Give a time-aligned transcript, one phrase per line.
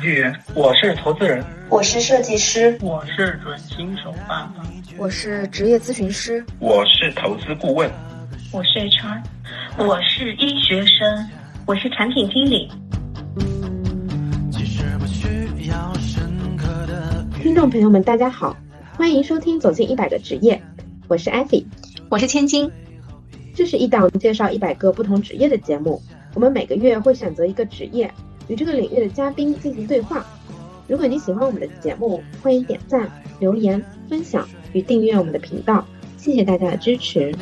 [0.00, 4.64] 程序员，我是投资人，我是设计师，我是准新手爸爸，
[4.96, 7.90] 我是职业咨询师，我是投资顾问，
[8.50, 9.22] 我是 HR，
[9.76, 11.28] 我是医学生，
[11.66, 12.70] 我是产品经理。
[17.42, 18.56] 听众朋友们，大家好，
[18.96, 20.54] 欢迎收听《走进一百个职业》，
[21.08, 21.62] 我是艾菲，
[22.08, 22.70] 我是千金。
[23.54, 26.00] 这是一档介绍一百个不同职业的节目，
[26.32, 28.10] 我们每个月会选择一个职业，
[28.50, 30.26] 与这个领域的嘉宾进行对话。
[30.88, 35.86] 如果你喜欢我们的节目，欢迎点赞、留言、分享与订阅我们的频道，
[36.16, 37.32] 谢谢大家的支持。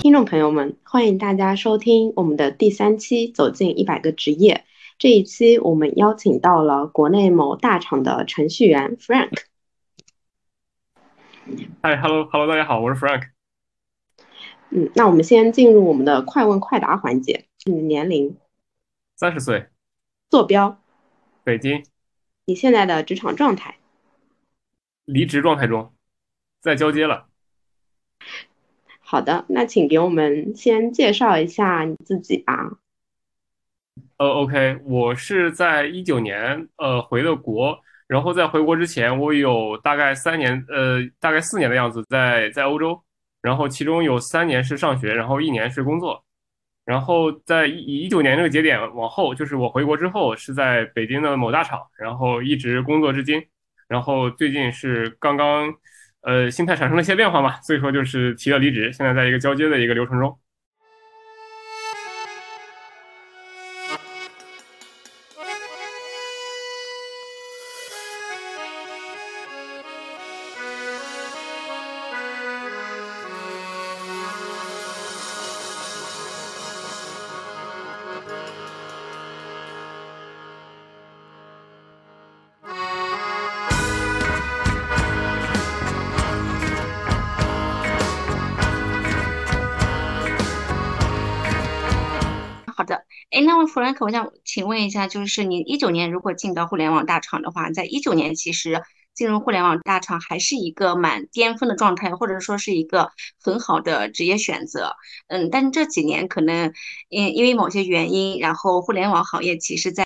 [0.00, 4.54] 听众朋友们，欢迎大家收听我们的第三期《走进一百个职业》。
[4.98, 9.44] 这一期我们邀请到了国内某大厂的程序员 Frank。
[11.80, 13.28] 嗨，Hello，Hello，大家好，我是 Frank。
[14.70, 17.44] 嗯，那我们先进入我们的快问快答环节。
[17.64, 18.36] 你的年龄？
[19.14, 19.66] 三十岁。
[20.32, 20.80] 坐标？
[21.44, 21.84] 北京。
[22.46, 23.76] 你现在的职场状态？
[25.04, 25.92] 离职状态中，
[26.58, 27.26] 在交接了。
[28.98, 32.78] 好的，那请给我们先介绍一下你自己吧。
[34.16, 42.98] 呃，OK，我是在一九年呃回的国，然后在回国之前，我有大概三年呃大概四年的样子在在欧洲，
[43.42, 46.24] 然后其中有三年是上学，然后一年是工作，
[46.84, 53.42] 然后在一一九年这个节点往后，就是我回国之后是在北京的某大厂，然后一直工作至今，
[53.88, 55.72] 然后最近是刚刚
[56.22, 60.36] 呃心态产生了一些变化嘛，所以说就是提了离职，现在在一个交接的一个流程中。
[93.72, 98.82] 弗兰克，我想请问一下，就是你一九年如果进到互联网大厂的话，在一九年其实
[99.14, 104.92] 进入互联网大厂还是一个蛮巅峰的状态，或者说是一个很好的职业选择。
[105.28, 106.70] 嗯，但是这几年可能
[107.08, 110.04] 因因为某些原因，然后互联网行业其实在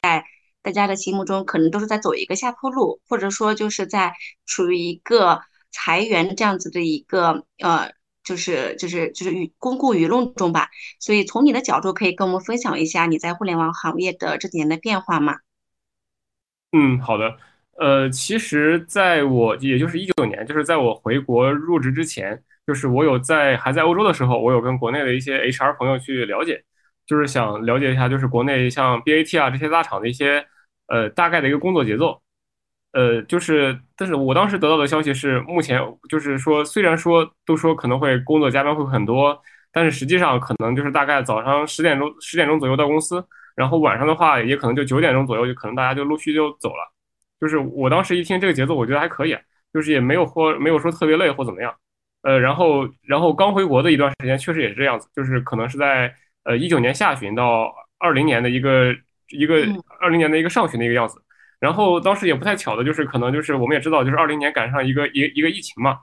[0.62, 4.14] 大家的心目中可能都是在走一个下坡路，或者说就是在
[4.46, 5.40] 处于一个
[5.72, 7.90] 裁员这样子的一个呃。
[8.26, 15.36] 就是就是就是舆公共舆论中吧，所以从你的角度可以跟我们分享一下你在互联网行业的这几年的变化吗？
[16.72, 17.36] 嗯，好的。
[17.78, 26.64] 呃，其实在我也就是一九年，就是在我回国入职之前，就是我有在还在欧洲的时候，我有跟国内的一些 HR 朋友去了解，
[27.06, 30.44] 就是想了解一下，就是国内像 BAT 啊这些大厂的一些
[30.88, 32.20] 呃大概的一个工作节奏。
[32.96, 39.38] 呃，就是，但是我当时得到的消息是，目前就是说，虽然说都说可能会工作加班会很多，
[39.70, 43.22] 但是实际上可能就是大概早上十点钟十点钟左右到公司，
[43.54, 46.90] 然后晚上的话也可能就九点钟左右，就可能大家就陆续就走了。
[47.38, 49.36] 就是我当时一听这个节奏，我觉得还可以，
[49.74, 51.74] 就是也没有或没有说特别累或怎么样。
[52.22, 56.14] 呃，然后然后刚回国的一段时间，确实也是这样子，就是可能是在
[56.44, 58.96] 呃一九年下旬到二零年的一个
[59.28, 59.56] 一个
[60.00, 61.20] 二零年的一个上旬的一个样子。
[61.58, 65.98] 然后当时也不太巧的，就是可能就是我们也知道，就是二零年赶上一个一一个疫情嘛，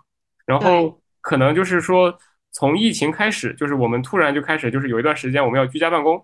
[0.45, 2.17] 然后可能就是说
[2.51, 6.15] 从疫情开始，就是我们突然就开始就是有一段时间我们要居家办公，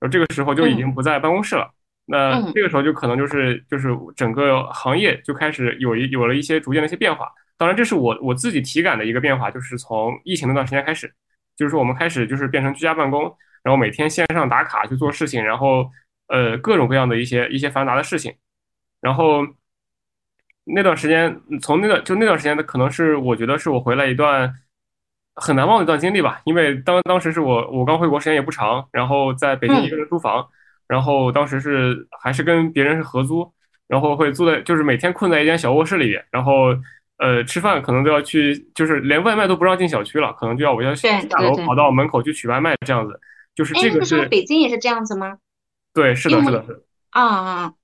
[0.00, 1.70] 然后这个时候就已经不在办公室了。
[2.10, 7.30] 那这个时候就可能就是就是整个行业就开始有一有了一些逐渐的一些变化。
[7.58, 11.12] 当然这是我我自己体感的一个变化，就是从疫情那段时间开始，
[11.56, 13.24] 就是说我们开始就是变成居家办公，
[13.62, 15.90] 然后每天线上打卡去做事情，然后
[16.28, 18.32] 呃各种各样的一些一些繁杂的事情。
[19.08, 19.40] 然后
[20.64, 24.52] 那段时间，从那段就那段时间的，可能是我觉得是我回来一段
[25.34, 26.42] 很难忘的一段经历吧。
[26.44, 30.46] 因为当当时是我我刚回国时间也不长，然后在北京一个人租房，
[30.86, 33.50] 然后当时是还是跟别人是合租，
[33.86, 36.76] 然后会住在就是每天困在一间小卧室里边，然后
[37.16, 43.18] 呃吃饭可能都要去，就是连外卖都不让进小区了，可能就要我要下楼跑到门口去取外卖这样子。
[43.54, 45.38] 就是这个是北京也是这样子吗？
[45.94, 47.74] 对，是的，是的，是的啊啊，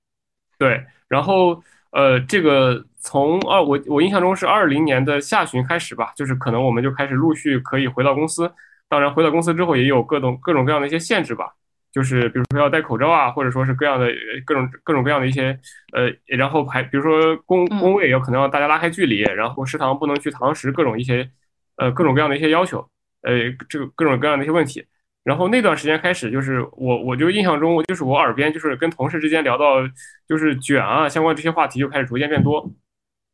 [0.59, 0.85] 对。
[1.07, 1.61] 然后，
[1.91, 8.51] 呃，这个从二我我印象中是二零年的下旬开始吧，就是可能我们就开始陆续可以回到公司。
[8.87, 11.53] 当然，回到公司之后也有各种各种各样的一些限制吧，
[11.91, 14.07] 就是比如说要戴口罩啊，或者说是各样的
[14.45, 15.57] 各种各种各样的一些
[15.93, 21.29] 呃，然后还比如说工工位有可能要大家拉开距离，然后食堂不能去堂食，各种一些
[21.77, 22.79] 呃各种各样的一些要求，
[23.21, 23.33] 呃，
[23.69, 24.85] 这个各种各样的一些问题。
[25.25, 29.77] 然后那段时间开始，就是我我就印象中，就是我耳边就是跟同事之间聊到
[30.29, 32.71] 就是卷啊相关这些话题就开始逐渐变多。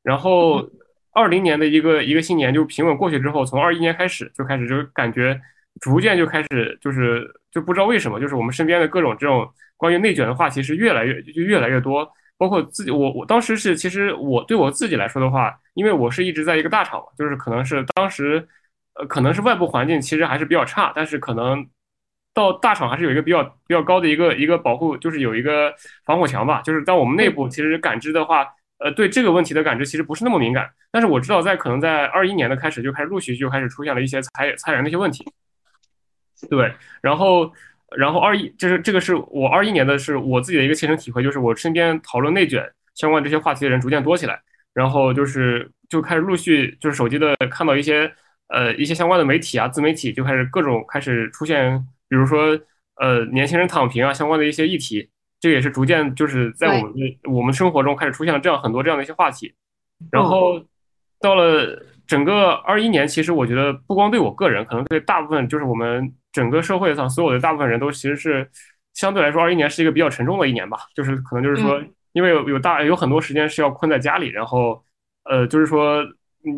[0.02, 0.66] 然后
[1.12, 5.38] 二零年的一个一个新年就平稳过去之后，从二一年开始就开始就感觉
[5.82, 9.46] 逐渐就开始就是就不知道为什么，就是我们身边的各种这种
[9.76, 12.10] 关于内卷的话题是越来越就越来越多。
[12.38, 18.48] 包括自己，我我当时是其实我对我自己来说的话，因为我是一直在一个大厂嘛，就是可能是当时
[18.94, 21.68] 呃可能是外部环境其实还是比较差，但是可能。
[22.34, 25.74] 到大厂还是有一个比较比较高的一个一个保护，就是有一个
[26.06, 26.62] 防火墙吧。
[26.62, 28.48] 就是在我们内部，其实感知的话，
[28.80, 30.70] 呃，对这个问题的感知其实不是那么敏感。
[30.92, 35.26] 但是我知道，在可能在二一年的开始就开始陆续就开始出现了一些裁裁员的一些问题。
[36.50, 37.52] 对，然后
[37.98, 44.42] 然后二一，就是这个是我二一年的是我自己的一个切身体会，就是我身边讨论内卷相关这些话题的人逐渐多起来，
[44.74, 48.12] 然后就是就开始陆续就是手机的看到一些
[48.48, 51.86] 呃一些相关的媒体啊自媒体就开始各种开始出现。
[52.12, 52.60] 比如说，
[52.96, 55.10] 呃，年轻人躺平啊，相关的一些议题，
[55.40, 59.56] 这个也是逐渐就是在我们的我们生活中开始出现了这样很多这样的一些话题。
[60.12, 60.62] 然后
[61.22, 68.46] 到了整个二一年，其实我觉得不光对我个人，可能对大部分就是我们整个社会上所有的大部分人都其实是
[68.94, 70.80] 相对来说，二一年是一个比较沉重的一年吧。
[70.94, 71.82] 就是可能就是说，
[72.12, 74.84] 因为有有大有很多时间是要困在家里，然后
[75.24, 76.04] 呃，就是说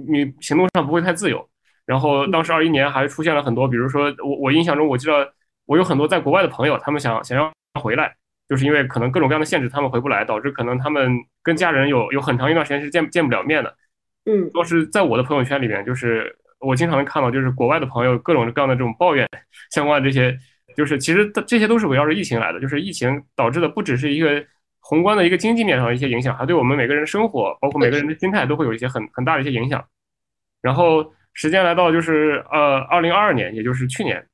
[0.09, 1.47] 你行动上不会太自由。
[1.85, 5.31] 然后当时二一年还出现了很多，比如说我我印象中我记得。
[5.65, 7.51] 我有很多在国外的朋友，他们想想要
[7.81, 8.15] 回来，
[8.49, 13.75] 就是因为可能各种各样的限制，他们回不来，导致可能他们跟家人有有很长一段时间是见见不了面的。
[14.25, 19.27] 嗯，都是在我的朋友圈里面，就是我经常能看到，就是国外的朋友各种各样的这种抱怨
[19.71, 20.37] 相关的这些，
[20.77, 24.45] 就是其实这些都是围绕着疫情来的，就是疫情导致的不只是一个
[24.79, 29.83] 宏观的一个经济面上的一些影响，还对我们每个人生活，包括每个人的心态都会有一些很很大的一些影响。
[30.61, 34.25] 然后时间来到就是呃二零二二年，也就是去年。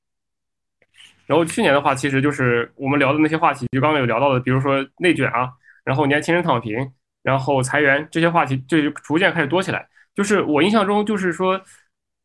[1.30, 5.48] 然后去年的话，其实就是我们聊的那些话题，就刚刚有聊到的，比如说内卷啊，
[5.86, 6.76] 然后年轻人躺平，
[7.22, 9.88] 然后裁员这些话题，就逐渐开始多起来。
[10.16, 11.62] 就是我印象中，就是说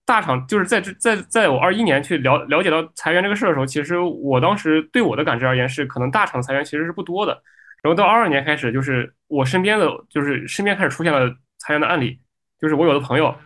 [0.07, 7.43] 大厂就是在这在在我二一年去了了解到裁员这个事儿的时候，其实我当时对我的感知而言是，可能大厂裁员其实是不多的。
[7.83, 11.29] 然后到二二年开始，就是我身边的就是身边开始出现了
[11.59, 12.19] 裁员的案例，
[12.59, 13.37] 就是我有的朋友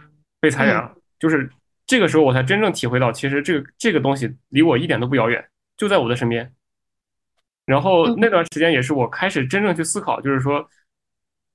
[0.40, 1.50] 被裁员了，就是。
[1.88, 5.44] 这个时候我才真正体会到，其实这个这个东西离我一点都不遥远，
[5.76, 6.52] 就在我的身边。
[7.64, 10.69] 然后那段时间也是我开始真正去思考，就是说，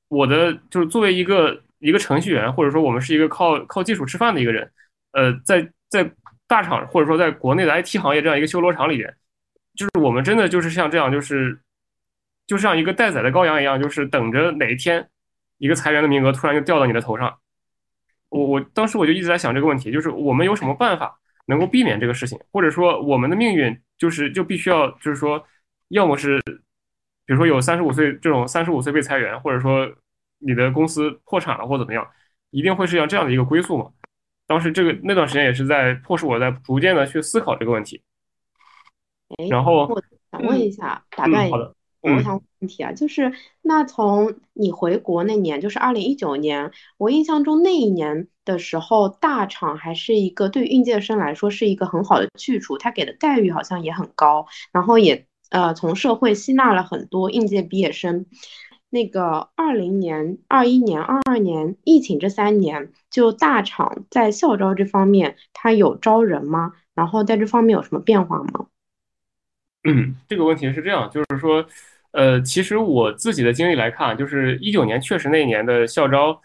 [0.08, 4.72] 我的就是作为一个一个程序员，或者说我们是一个靠靠技术吃饭的一个人，
[5.12, 6.12] 呃，在在
[6.48, 9.16] 大厂或者说在国内的 IT 行业这样一个修罗场里边，
[9.76, 11.60] 就是我们真的就是像这样，就是
[12.48, 15.08] 就像一个待宰的羔羊一样，就是等着哪一天
[15.60, 17.40] 一个裁员的名额突然就掉到你的头上。
[18.34, 25.46] 我我当时我就一直在想这个问题，就是我们有什么办法能够避免这个事情，或者说我们的命运就是就必须要就是说，
[25.90, 26.42] 要么是，
[27.26, 29.88] 比如说有三十五岁这种三十五岁被裁员，或者说
[30.40, 32.08] 你的公司破产了或怎么样，
[32.50, 33.92] 一定会是要这样的一个归宿嘛？
[34.48, 38.02] 当时这个那段时间也是在迫使我在逐渐的去思考这个问题。
[39.50, 41.58] 然后我想问一下，打断一下。
[42.12, 58.26] 我想问题啊，就是那从你回国那年，就是二零一九年，我印象中那一年的时候，大厂还是一个对应届生来说是一个很好的去处，他给的待遇好像也很高，然后也呃从社会吸纳了很多应届毕业生。
[58.90, 66.74] 那个二零年、二一年、二二年疫情这三年，就大厂在校招这方面，他有招人吗？
[66.94, 68.66] 然后在这方面有什么变化吗？
[69.86, 71.66] 嗯，这个问题是这样，就是说。
[72.14, 76.40] 呃，其实我自己的经历来看，就是一九年确实那一年的校招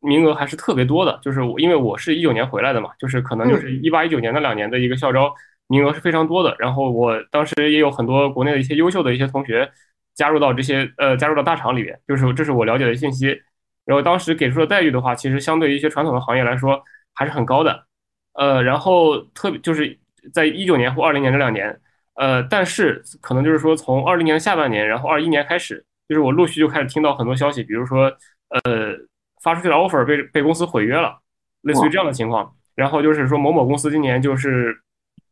[0.00, 1.18] 名额还是特别多的。
[1.22, 5.32] 就是我因为我是一九年回来的嘛，就是可能就是一八一九年那两年的一个校招
[5.68, 6.56] 名额是非常多的。
[6.58, 9.70] 然后我当时也有很多国内的一些优秀的一些同学
[10.14, 13.40] 加入到这些呃加入到大厂里边，就是这是我了解的信息。
[13.84, 16.82] 然后当时给出的待遇的话，其实相对于一些传统的行业来说
[17.14, 17.86] 还是很高的。
[18.32, 19.96] 呃，然后特别就是
[20.32, 21.78] 在一九年或二零年这两年。
[22.14, 28.04] 呃，但是可能就是说，从二零年下半年，然后二一年开始，就是我陆续就开始听到很多消息，比如说，
[28.48, 28.94] 呃，
[29.42, 31.18] 发出去的 offer 被被公司毁约了，
[31.62, 32.54] 类似于这样的情况。
[32.74, 34.78] 然后就是说，某某公司今年就是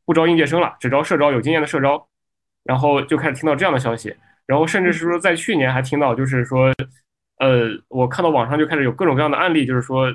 [0.06, 2.08] 不招应届生了，只招社招，有经验的社招。
[2.64, 4.14] 然后就开始听到这样的消息，
[4.46, 6.72] 然后甚至是说，在去年还听到，就是说，
[7.38, 10.06] 呃，我看到网上就开始有各种各样的案例，就是说，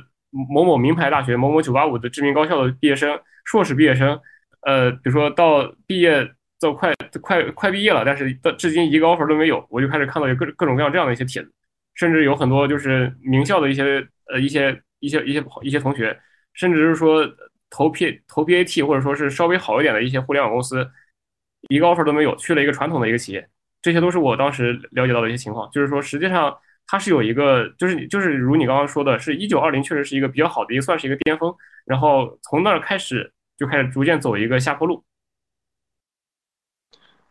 [0.50, 4.20] 某某名牌大学、某某九八五的知名高校的毕业生、硕士毕业生，
[4.62, 6.28] 呃，比如说到毕业。
[6.60, 11.52] 都快快快毕业了，但是到至今一个 offer 都没有，我就开始看到有各各种各样这样的一些帖子，
[11.96, 16.18] 甚至有很多就是名校的一些呃一些一些一些一些同学，
[16.54, 17.28] 甚至是说
[17.70, 20.90] 投 P 投 PAT 或者说是稍微好一点的一些互联网公司，
[21.70, 23.48] 一个 offer 都没有，去了一个传统的一个企业，
[23.82, 25.70] 这些都是我当时了解到的一些情况。
[25.72, 26.56] 就是说，实际上
[26.88, 31.54] 它是有一个，就是就是如你刚刚说的，是一九二零确实是一个比较好的一个，算是一个巅峰。
[31.86, 35.04] 然后从那儿开始就开始逐渐走一个下坡路。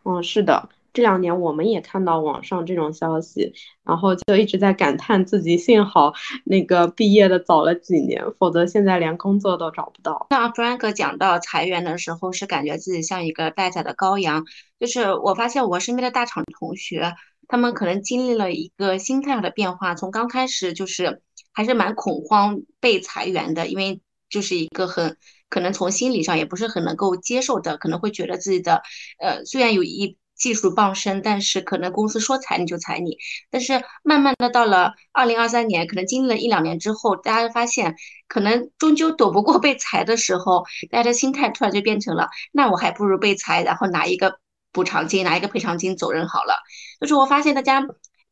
[0.05, 0.69] 嗯，是的。
[0.93, 6.13] 这两年我们也看到网上这种消息，然后就一直在感叹自己幸好
[6.45, 10.27] 那个毕业的早了几年，否则现在连工作都找不到。
[10.29, 14.45] 像 Frank 讲到裁员的时候，是感觉自己像一个待宰的羔羊。
[14.79, 17.13] 就是我发现我身边的大厂同学，
[17.49, 21.21] 他们可能经历了一个心态上的变化，从刚开始就是
[21.51, 25.17] 还是蛮恐慌被裁员的，因为就是一个很
[25.49, 28.81] 可能从心理上也不是很能够接受的，可能会觉得自己的
[29.19, 30.17] 呃虽然有一。
[30.37, 33.17] 技术傍身，但是可能公司说裁你就裁你。
[33.49, 37.95] 但是慢慢的到了二零二三年，可能经历了一两年之后，大家发现
[38.27, 44.37] 可能终究躲不过被裁的时候，大家的心态突然就变成了，那我还不如被裁，然后拿一个
[44.73, 46.55] 补偿金，拿一个赔偿金走人好了。
[46.99, 47.87] 就是我发现大家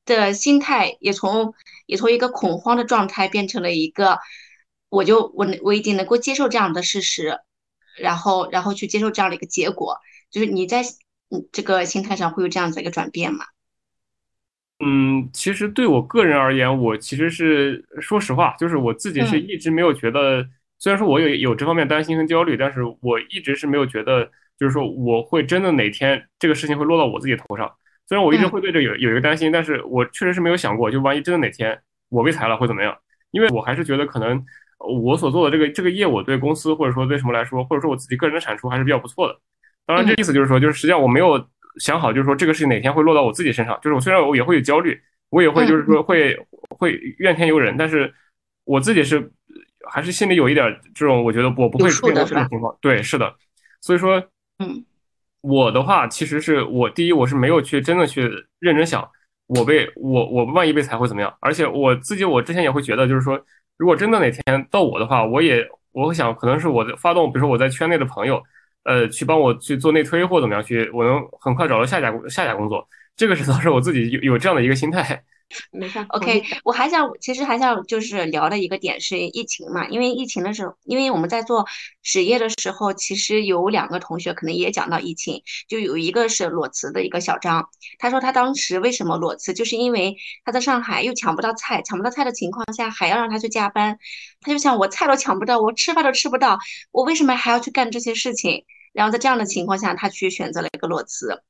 [0.05, 1.53] 的心态也从
[1.85, 4.19] 也从一个恐慌的状态变成了一个，
[4.93, 7.39] 我就我我已经能够接受这样的事实，
[7.99, 9.97] 然后然后去接受这样的一个结果，
[10.31, 10.81] 就是你在
[11.29, 11.49] 嗯。
[11.51, 13.45] 这个心态上会有这样子一个转变吗？
[14.85, 20.47] 嗯，其实对我个人而言，我其实是说实话，就是我自己是一直没有觉得，
[20.77, 27.71] 虽然说我有有这方面担心和焦虑，但是我一直是没有觉得，就是说我会真的哪天这个事情会落到我自己头上。
[28.07, 32.95] 虽然我一直会对这有有一个担心，但是我确实是没有想过，就万一真的哪天我被裁了会怎么样？
[33.31, 34.45] 因为我还是觉得可能
[34.83, 39.39] 我所做的这个这个业务对公司或者说对什么来说，或者说我自己个人的产出还是比较不错的。
[39.85, 41.43] 当然，这意思就是说，就是实际上我没有
[41.79, 43.77] 想好，就是说这个事情哪天会落到我自己身上。
[43.81, 44.99] 就是我虽然我也会有焦虑，
[45.29, 46.37] 我也会就是说会
[46.69, 48.13] 会怨天尤人，但是
[48.65, 49.31] 我自己是
[49.89, 52.75] 还是心里有一点这种，我觉得我不会出现这种情况。
[52.81, 53.35] 对，是的。
[53.81, 54.23] 所以说，
[54.59, 54.85] 嗯，
[55.41, 58.21] 我的话其实是我第一，我是没有去真的去
[58.59, 59.05] 认真想，
[59.47, 61.35] 我被我我万一被裁会怎么样。
[61.41, 63.37] 而且我自己我之前也会觉得，就是说，
[63.77, 68.41] 如果真的哪天到我的话，我也我想，可能是我的发动，比如说我在圈内的朋友。
[68.85, 75.23] 呃，去帮我去做内推或怎么样，去我能很快找到下家下家工作，这个是 当时我自己有有这样的一个心态。
[75.71, 81.65] 没事，OK，我还想，其实还想就是聊的一个点是疫情嘛，因为疫情的时候，因为我们在做
[82.01, 87.69] 实业的时候，其实有两个同学可能也讲到疫情，就有一个是裸辞的一个小张，
[87.99, 93.99] 他说他当时为什么裸辞，就是因为他在上海又抢不到菜，抢不到菜的情况下还要让他去加班，
[94.41, 96.57] 他就想我菜都抢不到，我吃饭都吃不到，
[96.91, 98.65] 我为什么还要去干这些事情？
[98.91, 101.43] 然后在这样的情况下，他去选择了一个裸辞，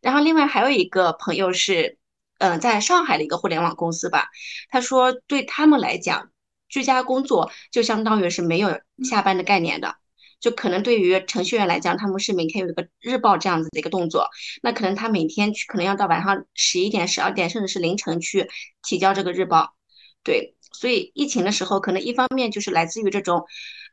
[0.00, 1.99] 然后另外还有一个朋友是。
[2.40, 4.30] 嗯，在上海的一个互联网公司吧，
[4.70, 6.30] 他说对他们来讲，
[6.70, 9.96] 居家工作就相当于是没有下班的概念的，
[10.40, 14.30] 就可能对于程序员来讲，他们是每天有一个日报这样子的一个动作，
[14.62, 18.48] 那可能他每天去可能要到晚上十一点、十二点，甚至是凌晨去
[18.82, 19.74] 提交这个日报。
[20.22, 23.44] 对，所以疫情的时候，可能一方面就是来自于这种，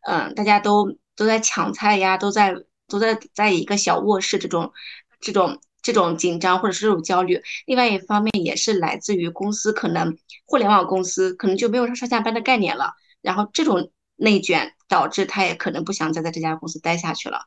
[0.07, 2.55] 嗯，大家都都在抢菜呀，都在
[2.87, 4.71] 都在在一个小卧室这种
[5.19, 5.59] 这种。
[5.87, 12.91] 这种紧张或者是这种焦虑，另外一方面也是来自于公司可能互联网公司可能就没有上上下班的概念了，
[13.21, 17.45] 然后这种内卷导致他也可能不想再在这家公司待下去了。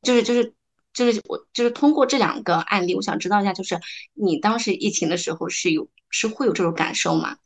[0.00, 0.54] 就是就是
[0.94, 3.78] 就是我就是通过这两个案例，我想知道一下，就是
[4.14, 7.36] 你当时疫情的时候是有是会有这种感受吗？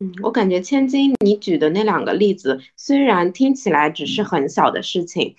[0.00, 5.36] 嗯，我感觉千金你举的那两个例子虽然听起来只是很小的事情，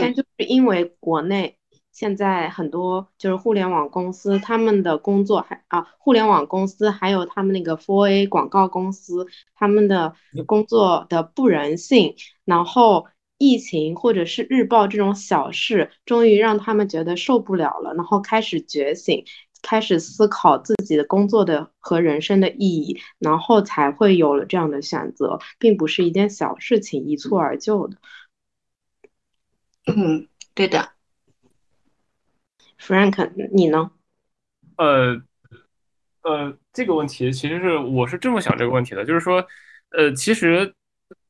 [0.00, 1.57] 但就是因为国内。
[1.98, 9.26] 现在很多就是互联网公司，他们的工作还啊，互联网公司还有他们那个 Four A 广告公司，
[9.56, 10.14] 他们的
[10.46, 12.14] 工作的不人性，
[12.44, 19.24] 然后疫情或者是日报这种小事，终于让他们觉得受不了了，然后开始觉醒，
[19.60, 27.96] 开始思考自己的工作的和人生的意义，然后才会有了这样的选择，并不是一件小事情一蹴而就的。
[29.86, 30.90] 嗯，对的。
[32.80, 33.90] Frank，你呢？
[34.76, 35.20] 呃，
[36.22, 39.44] 呃，这个问题其实是我是这么想这个问题的，就是说，
[39.90, 40.72] 呃，其实，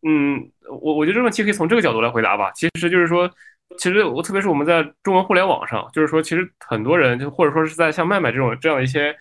[0.07, 2.50] 嗯，我我觉得这个问题可以从这个角度来回答吧。
[2.52, 3.31] 其实就是说，
[3.78, 9.17] 其实我特别是我们在中文互联网上，就是说，其实很多人就或者说是在像麦麦这种这样的一些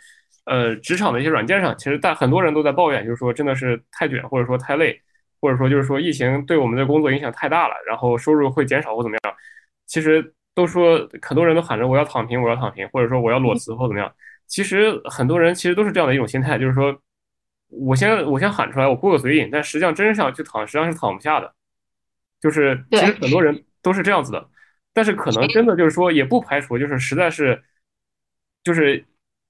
[0.45, 5.01] 呃职场的一些软件上，其实大很多人都在抱怨，就是说真的是太卷，或者说太累，
[5.39, 9.35] 或者说就是说疫情对我们的工作影响太大了，然后收入会减少或怎么样。
[9.85, 10.33] 其实。
[10.57, 14.11] 都说很多人都喊着我要躺平，我要躺平，或者说我要裸辞或怎么样。
[14.47, 16.99] 其实很多人其实都是这样的一种心态，就是说
[17.67, 21.53] 我先我先喊出来，我过个嘴瘾，但实际上真正去躺，实际上是躺不下的。
[22.41, 24.49] 就是其实很多人都是这样子的。
[24.93, 27.61] 但是可能真的就是说，也不排除就是实在是，
[28.63, 29.05] 就是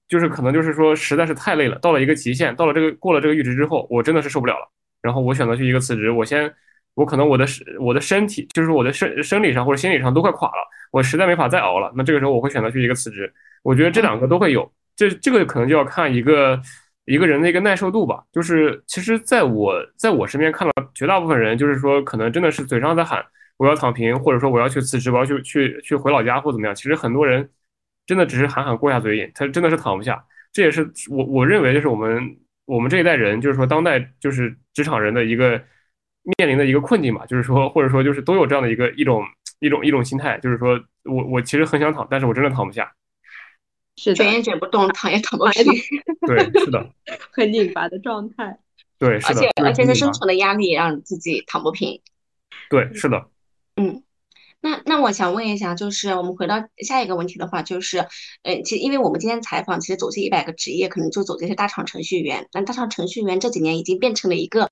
[0.08, 4.70] 就是可能就是说实在是太累了，到了一个极限，到了这个过了这个阈值之后，我真的是受不了了。
[5.00, 6.54] 然后我选择去一个辞职，我先
[6.92, 7.46] 我可能我的
[7.80, 11.92] 我的身体就是我的身生理上或者心理上都快垮了，我实在没法再熬了。
[11.96, 13.32] 那这个时候我会选择去一个辞职。
[13.62, 16.60] 我觉得这两个都会有，这这个可能就要看一个
[17.04, 18.22] 一个人的一个耐受度吧。
[18.32, 23.24] 就是其实在我在我身边看到绝大部分人，就是说可能真的是嘴上在喊。
[23.56, 26.72] 我要躺平，或者说我要去辞职，我要去去去回老家或怎么样？
[26.72, 27.50] 其实很多人
[28.06, 30.24] 真的只是喊喊过下嘴瘾，他真的是躺不下。
[30.52, 35.60] 这也是我我认为就是我们我们这一代人，就是说当代就是职场人的一个
[36.38, 37.26] 面临的一个困境吧。
[37.26, 39.24] 就是说或者说就是都有这样的一个一种
[39.60, 42.92] 一种一种心态，就是说我我其实很想躺，但是我真的躺不下。
[43.96, 45.64] 是卷也卷不动，躺也躺不平。
[46.26, 46.88] 对，是的，
[47.32, 48.58] 很拧巴的状态。
[48.98, 52.00] 对，是的，而且而且是生存的压力让自己躺不平。
[52.70, 53.26] 对，是的。
[53.76, 54.02] 嗯，
[54.60, 57.98] 那那我想问一下，就是我们回到下一个问题的话，就是，
[58.42, 62.48] 嗯，其实因为我们今天采访，其实走进一百个职业，可能就走这些大厂程序员。
[62.52, 64.68] 那大厂程序员这几年已经变成了一个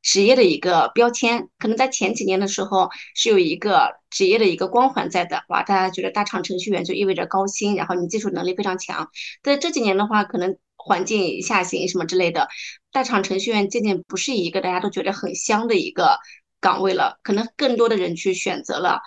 [0.00, 9.10] 职业的一个标签，可能在前几年的时候是有一个职业的一个光环在的，哇，大家觉得大厂程序员就意味着高薪，然后你技术能力非常强。
[9.42, 12.48] 在这几年的话，可能环境下行什么之类的，
[12.90, 16.18] 大厂程序员渐渐不是一个大家都觉得很香的一个。
[16.58, 19.00] 岗位了，可能更多的人去选择了，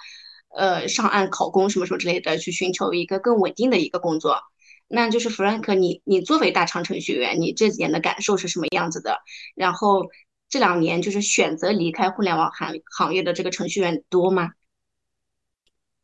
[0.56, 4.40] 呃，上岸考公什么什么之类的，去寻求一个更稳定的一个工作。
[4.88, 9.20] 那就是 Frank，，你你作为大厂程序员，你这几年的感受是什么样子的？
[9.56, 10.10] 然后
[10.50, 14.52] 这两年就是选择离开互联网行行业的这个程序员多吗？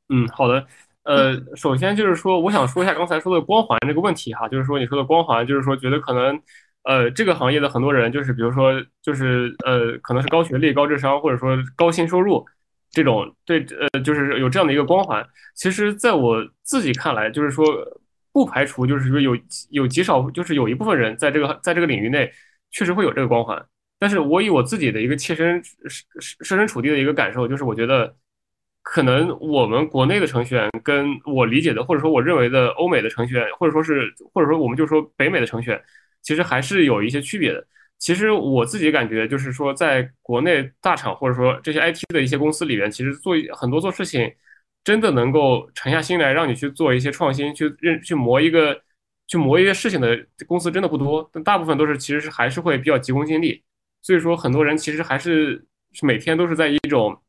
[0.10, 0.68] 嗯，好的。
[1.04, 6.42] 呃，首先就是说，我想说一下刚才说的光环这个问题哈，就是说你说的光环，就是说觉得可能。
[6.88, 8.72] 呃，这个行业的很多人就是，比如说，
[9.02, 12.46] 就是呃，可能是高学历、高智商，或者说高薪收入，
[12.96, 15.24] 这种对，呃，就是有这样的一个光环。
[15.54, 17.66] 其实，在我自己看来，就是说，
[18.32, 19.38] 不排除就是说有
[19.70, 22.32] 有极少，就是有一部分人在这个在这个领域内
[22.72, 23.64] 确实会有这个光环。
[24.00, 25.62] 但是我以我自己的一个切身
[26.20, 28.16] 设身处地的一个感受，就是我觉得，
[28.82, 35.82] 可能我们国内的程序员跟我理解的，或者说我认为的欧美的程序员，或者说是或者说我们就说北美的程序员。
[36.22, 37.68] 其实还是有一些区别的。
[38.06, 44.32] 其实我自己感觉，就是说，在国内大厂或者说这些 IT 的一些公司里边，其实做很多做事情，
[44.84, 48.80] 真的能够沉下心来让你去做一些创新，去认去磨一个
[49.28, 51.28] 去磨一些事情的公司真的不多。
[51.34, 53.64] 但大部分都是其实是还是会比较急功近利。
[54.04, 55.66] 所以说，很多人其实还是
[56.04, 57.20] 每天都是在一种，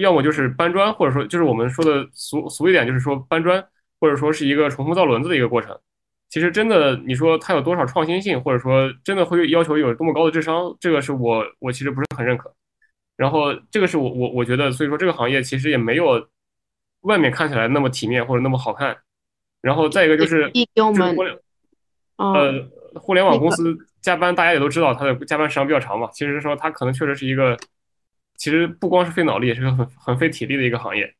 [0.00, 3.62] 要么就是搬砖，或者说就是我们说的俗俗一点，就是说搬砖，
[4.00, 5.78] 或者说是一个重复造轮子的一个过程。
[6.30, 12.54] 其实真的，你说它有多少创新性，或者说真的会要求有多么高的智商，这个是我我其实不是很认可。
[13.16, 16.28] 然后这个是我我我觉得，所以说这个行业其实也没有
[17.00, 18.96] 外面看起来那么体面或者那么好看。
[19.60, 21.38] 然后再一个就是，就是互联
[22.16, 26.08] 呃互联网公司加班，大家也都知道，它的加班时长比较长嘛。
[26.12, 27.58] 其实说它可能确实是一个，
[28.36, 31.12] 其实不光是费脑力，也是个很很费体力的一个行业。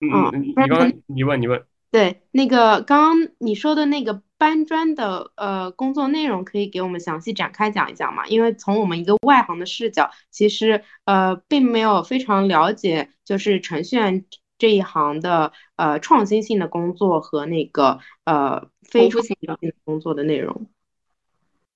[0.00, 1.62] 嗯，你刚刚你问你问。
[1.92, 8.26] 对，那个刚刚你说的那个搬砖的呃工作内容，可以给我们详细展开讲一讲吗？
[8.28, 14.24] 因为从我们一个外行的视角，其实呃并没有非常了解，就是程序员
[14.56, 20.66] 这一行的呃创新性的工作和那个呃非创新性工作的内容。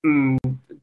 [0.01, 0.39] 嗯，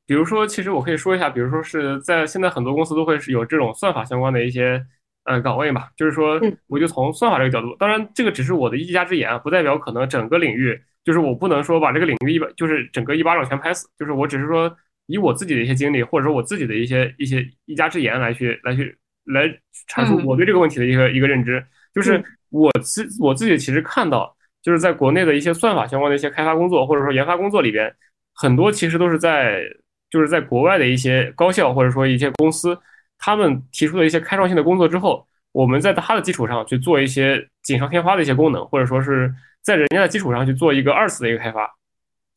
[0.06, 4.86] 比如说，其实我可以说一下，比如说是在现在很多公司都会是有这种算法相关的一些。
[5.24, 14.70] 呃，岗位嘛，就是说，我就从算法这个角度，当然这个只是我的一家之言啊，不代表可能整个领域，就是我不能说把这个领域一把，就是整个一巴掌全拍死，就是我只是说
[15.06, 19.48] 以我自己的一些经历，或者说我自己的一些一些一家之言来去来去来
[19.88, 27.90] 阐述我对这个问题的一个一个认知，就是我自我自己其实看到，就是在国内的一些算法相关的一些开发工作或者说研发工作里边，
[28.34, 29.62] 很多其实都是在
[30.10, 32.78] 就是在国外的一些高校或者说一些公司。
[33.18, 41.74] 他们提出的一些开创性的工作之后，我们在他的基础上去做一些锦上添花的一些功能，或者说是在人家的基础上去做一个二次的一个开发。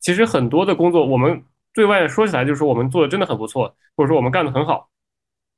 [0.00, 1.42] 其实很多的工作，我们
[1.74, 4.88] 对外说起来就是说我们做的真的很不错，或者说我们干的很好，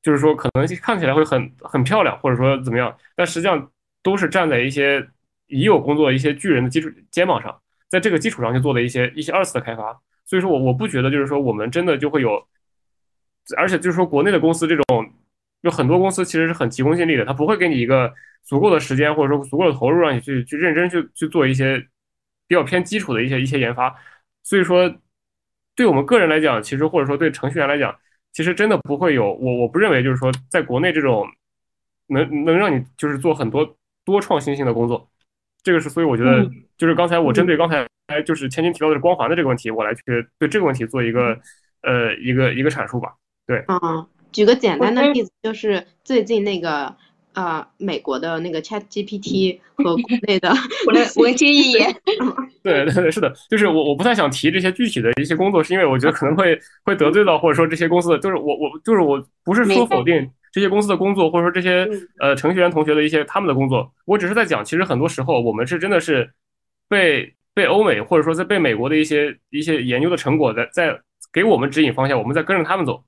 [0.03, 3.71] 就是说可能看起来会很很漂亮，或者说怎么样，但实际上
[4.03, 5.07] 都是站在一些
[5.47, 10.01] 已有工作一些巨人的基础肩膀上，在这个基础上去做的一些一些二次的开发。
[10.25, 12.43] 所以说我我不觉得就是说我们真的就会有。
[13.57, 15.13] 而且就是说，国内的公司这种
[15.63, 21.79] 有很多公司其实是很急功近利的，他不会给你一个足够的时间或者说足够的投入让你去去认真去去做一些
[22.47, 23.95] 比较偏基础的一些一些研发。
[24.43, 24.93] 所以说，
[25.75, 27.95] 对我们个人来讲，其实或者说对程序员来讲，
[28.33, 31.29] 其实真的不会有我我不认为就是说在国内这种
[32.07, 35.11] 能能让你就是做很多多创新性的工作。
[35.63, 37.87] 这个是，所以我觉得就是刚才我针对刚才
[38.25, 40.03] 就是千金提到的光环的这个问题，我来去
[40.39, 41.39] 对这个问题做一个
[41.83, 43.15] 呃一个一个阐述吧。
[43.51, 46.95] 对，啊，举个简单的例子，就是最近那个。
[47.33, 50.53] 呃，美国的那个 Chat GPT 和国内的
[51.17, 51.95] 文心一言，
[52.61, 66.29] 对对对，是的，就是我我不太想提这些具体的一些工作，是因为我觉得可能会会得罪到，或者说这些公司的，就是我我就是我不是说否定这些公司的工作，或者说这些呃程序员同学的一些他们的工作，我只是在讲，其实很多时候我们是真的是
[66.89, 71.01] 被被欧美或者说在被美国的一些一些研究的成果在在
[71.33, 73.05] 给我们指引方向，我们在跟着他们走。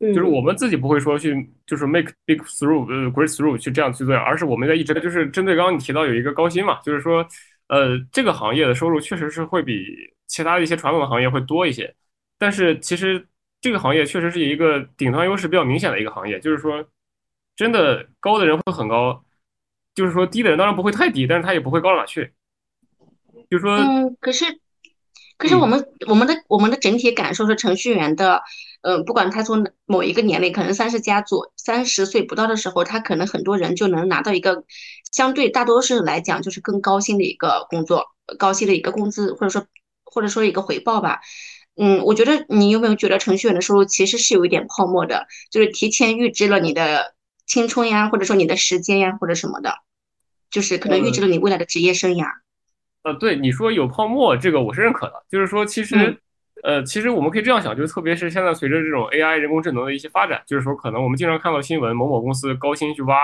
[0.00, 7.26] 就是我们自己不会说去，就是 make big through，呃，great through 去这样去做，而是我们在一直就是针对刚刚你提到有一个高薪嘛，就是说，
[7.66, 9.84] 呃，这个行业的收入确实是会比
[10.28, 11.92] 其他的一些传统的行业会多一些，
[12.38, 13.26] 但是其实
[13.60, 16.86] 这个行业确实是一个顶端优势比较明显的一个行业，就是说，
[17.56, 19.24] 真的高的人会很高，
[19.96, 22.32] 就是说低的人当然不会太低，但是他也不会高到哪去，
[23.50, 24.44] 就是说，嗯，可是。
[25.38, 28.42] 可是我们我们的我们的整体感受是程序员的，
[28.82, 34.64] 嗯，不管他从某一个年龄，可能三十加左三十岁不到的时候，他可能很多人就能拿到一个
[35.12, 39.64] 相对大多数来讲就是更高薪的一个工作，高薪的一个工资，或者说
[40.04, 41.20] 或者说一个回报吧。
[41.76, 47.14] 嗯，我觉得你有没有觉得程序员的收入其实是有一点泡沫的，就是提前预支了你的
[47.46, 49.76] 青春呀，或者说你的时间呀，或者什么的，
[50.50, 52.26] 就是可能预支了你未来的职业生涯。
[53.08, 55.14] 呃，对你说有泡沫，这个我是认可的。
[55.30, 56.14] 就是说，其实，
[56.62, 63.16] 呃，其实我们可以这样想，就是特别是现在随着这种 AI 人工智能的一些发展，就是说，可能我们经常看到新闻，某某公司高薪去挖，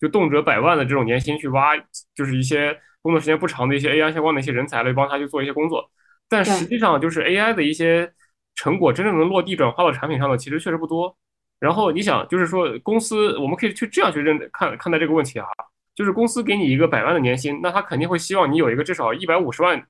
[0.00, 1.76] 就动辄百万的这种年薪去挖，
[2.14, 5.90] 就是一些工作时间不长的一些 AI 相关的一些人才来帮他去做一些工作。
[6.28, 8.12] 但实际上，就是 AI 的一些
[8.54, 11.16] 成果真正能落地转化到产品上的，其实确实不多。
[11.58, 15.46] 然后你想，就是说，公司我们可以去这样去认看看待这个问题啊。
[15.94, 19.86] 就是公司给你一个百万的年薪，那他肯定会希望你有一个至少一百五十万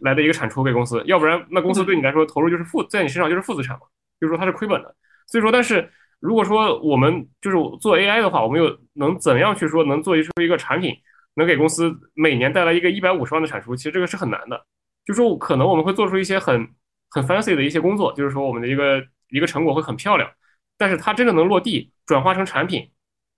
[0.00, 3.82] 来的一个产出给公司，要不然那公司对你来说投入就是负，在你身上就是负资产嘛，
[4.20, 4.94] 就是说它是亏本的。
[5.26, 10.94] 所以说，但是如果说我们就是做 AI 的话，我们又能怎样去说能做出一个产品，
[11.34, 13.74] 能给公司每年带来一个一百五十万的产出？
[13.74, 14.64] 其实这个是很难的。
[15.04, 16.68] 就说可能我们会做出一些很
[17.10, 20.30] 很 fancy 的一些工作，就是说我们的一个一个成果会很漂亮，
[20.78, 22.90] 但是它真的能落地转化成产品。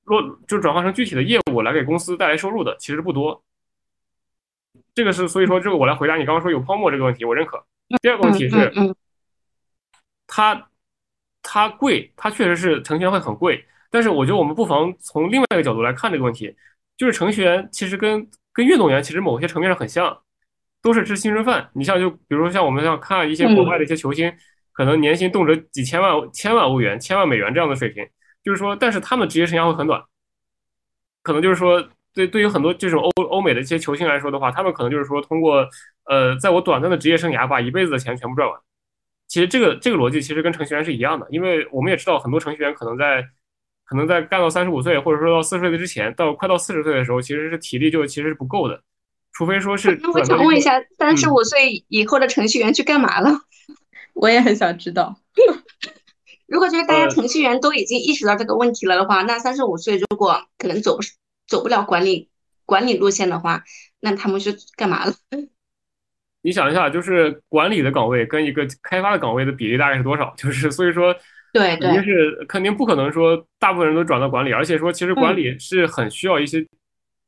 [0.09, 3.43] 落就转化成具体的业务来给公司带来收入的其实不多，
[4.95, 7.65] 这个是所以说这个我来回答你刚刚说有泡沫这个问题，我认可。
[8.03, 8.73] 第二个问题是，
[10.27, 10.69] 它
[11.43, 16.55] 它贵，它确实是程序员会很贵，但是我觉得我们不妨从另外一个角度来看这个问题，
[16.97, 20.19] 就是程序员其实跟跟运动员其实某些层面上很像，
[20.83, 21.71] 都是吃青春饭。
[21.75, 24.33] 你像就比如说像我们像看一些国外的一些球星，
[24.73, 28.07] 可能年薪动辄几千万、千万欧元、千万美元这样的水平。
[28.49, 30.03] 就是说，但是他们职业生涯会很短，
[31.23, 35.69] 可能就是说，对对于很多这种欧欧美的一些球星来说的话，他们可能就是说，通过
[36.07, 38.59] 呃，在我短暂的职业生涯把一辈子的钱全部赚完。
[39.27, 43.23] 其实这个这个逻辑其实跟程序员是一样的，因为我们也知道很多程序员可能在
[43.85, 48.83] 可能在干到三十五岁或者说到四十岁的之前，到快到四十岁的时候，其实是体力就其实是不够的，
[49.33, 49.99] 除非说是。
[50.03, 53.31] 那我想问一下，三十五岁以后的程序员去干嘛了？
[54.15, 55.15] 我也很想知道。
[56.49, 61.03] 如果就是大家程序员都已经意识到这个问题了的话，那三十五岁如果可能走不
[61.47, 62.31] 走不了管理
[62.65, 63.63] 管理路线的话，
[64.01, 65.13] 那他们是干嘛了？
[66.41, 70.33] 你想一下，就是管理的岗位跟一个开发的岗位的比例大概是多少？
[70.39, 71.15] 就是所以说，
[71.53, 76.67] 对，肯定是肯定不可能说大部分人都转到管理，而且说其实管理是很需要一些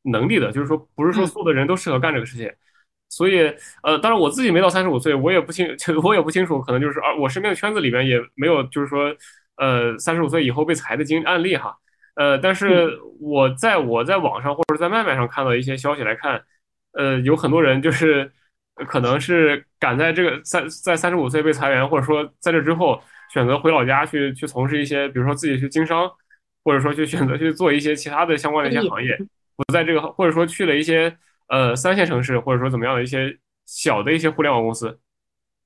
[0.04, 2.50] 能力的，就是说不是说所有的人都适合干这个事情。
[3.11, 5.66] 所以，呃，当然我自己没到三十五岁，我也不清，
[6.05, 9.12] 我也不清楚，可能就是，而我身边的圈子里边也没有，就是说，
[9.57, 11.77] 呃，三十五岁以后被裁的经案例哈，
[12.14, 16.40] 呃，但是我在我在网上或者在麦麦上看到一些消息来看，
[16.92, 18.31] 呃，有很多人就是
[18.87, 23.03] 可能是赶在这个三在三十五岁被裁员，或者说在这之后
[23.35, 26.09] 选择回老家去去从事一些，比如说自己去经商，
[26.62, 29.18] 或者说去选择去做一些其他的相关的一些行业，
[29.57, 31.12] 不在这个，或者说去了一些。
[31.51, 33.37] 呃，三线城市或者说怎么样的一些
[33.67, 35.01] 小的一些互联网公司，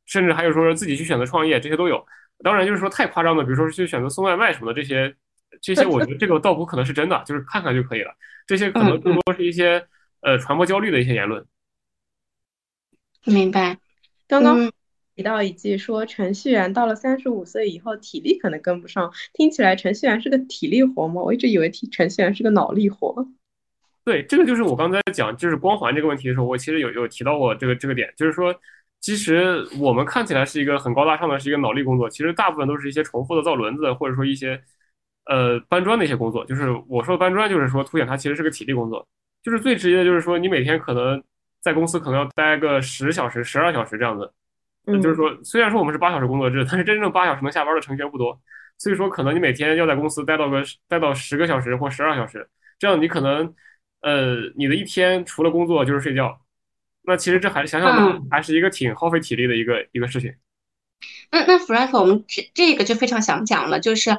[0.07, 2.05] 甚至还有说自己去选择创业，这些都有。
[2.43, 5.15] 当然，就是说太夸张的，比如说去选择送外卖什么的，这些
[5.61, 8.13] 这些，我觉得这个倒不可能是真的，就是看看就可以了。
[8.47, 9.87] 这些可能更多是一些
[10.21, 11.47] 呃传播焦虑的一些言论。
[13.27, 13.79] 明白。
[14.27, 14.73] 刚刚
[15.15, 19.13] 提到一句说，程序员到了三十五岁以后，体力可能跟不上。
[19.35, 21.23] 听起来程序员是个体力活吗？
[21.23, 23.29] 我一直以为程序员是个脑力活。
[24.05, 28.55] 对，这个就是我刚才讲就是光环这个问题的时候，我其实有有提到过这个这个点，就是说，
[29.01, 34.61] 其实我们看起来是一个很高大上的，是一个脑力工作，其实大部分都是一些重复的造轮子，或者说一些
[35.25, 36.45] 呃搬砖的一些工作。
[36.45, 39.07] 就是我说搬砖，就是说凸显它其实是个体力工作。
[39.43, 41.23] 就是最直接的就是说，你每天可能
[41.63, 44.31] 在公司可能要待个十小时、十二小时这样子。
[44.87, 48.39] 嗯，就是说，虽然说我们是八小时工作制，但是真正八小时能下班的程序员不多。
[48.77, 52.47] 所以说，可能你每天要在公司待到个待到十个小时或十二小时，
[52.79, 53.55] 这样你可能，
[54.05, 56.39] 呃，你的一天除了工作就是睡觉。
[57.07, 60.35] 那其实这还想想还是一个挺耗费体力的一个一个事情。
[61.31, 64.11] 那那 Frank，我们这这个就非常想讲了，就是，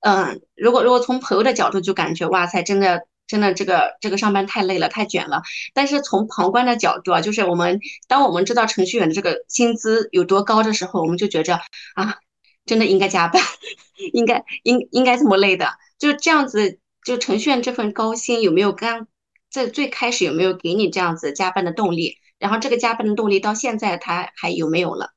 [0.00, 5.42] 嗯，如果如果从朋友的角度就感觉哇塞，真的真的这个这个上班太累了，太卷了。
[5.74, 11.60] 但是从旁观的角度啊，就是我们当我们知道程序员的这个薪资有多高的时候，我们就觉着
[11.96, 12.18] 啊，
[12.64, 13.42] 真的应该加班，
[14.14, 16.78] 应该应应该这么累的，就这样子。
[17.04, 19.08] 就程序员这份高薪有没有刚
[19.52, 22.16] 在最开始有没有给你这样子加班的动力？
[22.38, 25.12] 然后这个加班的动力到现在他还有没有了？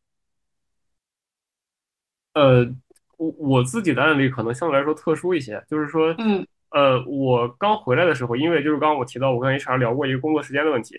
[2.33, 2.67] 呃，
[3.17, 10.95] 我我自己的案例可能相对来说特殊一些，就是说，嗯，呃，我刚回来的时候，因为就是刚刚我提到我跟 HR 聊过一个工作时间的问题，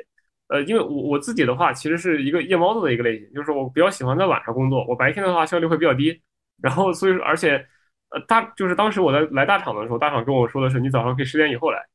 [0.49, 6.23] 呃，因为我我自己的话其实是一个夜猫子的一个类型，就是我比较喜欢在晚上工作，我白天的话效率会比较低，
[6.63, 7.67] 然后所以说而且，
[8.09, 11.87] 呃，大就是当时我在来大厂的时候，大厂跟我说的是你早上可以十点以后来，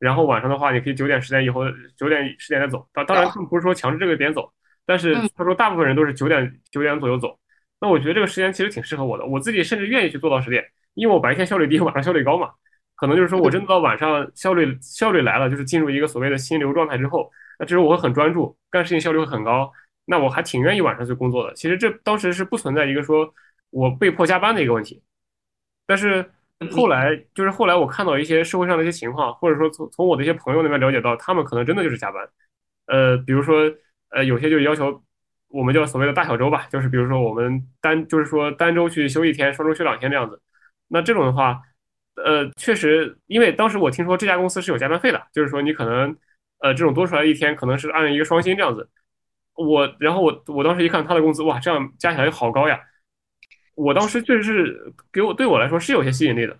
[0.00, 1.62] 然后晚上的话你可以九点十点以后
[1.96, 4.52] 九点十点再走，当当然他们不是说强制这个点走，
[4.84, 7.38] 但是他说大部分人都是九点九点左右走。
[7.80, 12.50] 那我觉得这个时间其实挺适合我的，我自己甚至愿意去做到十点，因为我白天效率低，晚上效率高嘛。
[12.96, 19.72] 可能就是说我真的到晚上效率效率来了，就是进入一个所谓的心流状态之后，那这时候我会很专注，干事情效率会很高。
[20.04, 21.54] 那我还挺愿意晚上去工作的。
[21.54, 23.32] 其实这当时是不存在一个说
[23.70, 25.02] 我被迫加班的一个问题。
[25.86, 26.30] 但是
[26.70, 32.28] 后来就是后来我看到一些社会上的一些情况，或者说从从我的一些朋友那边了解到，他们可能真的就是加班。
[32.86, 33.72] 呃，比如说
[34.10, 35.02] 呃有些就要求。
[35.52, 40.40] 我们叫所谓的大小周吧，就是比如说我们单就是说单周去休一天，双周休两天这样子。
[40.86, 41.60] 那这种的话，
[42.14, 46.16] 呃，确实，因为当时我听说这家公司是有加班费的，就是说你可能
[46.60, 48.88] 呃这种多出来一天可能是按一个双薪这样子。
[49.54, 52.78] 我然后我我当时一看他的工资，哇，这样加起来好高呀！
[53.74, 56.56] 我当时确实是给我对我来说是有些吸引力的。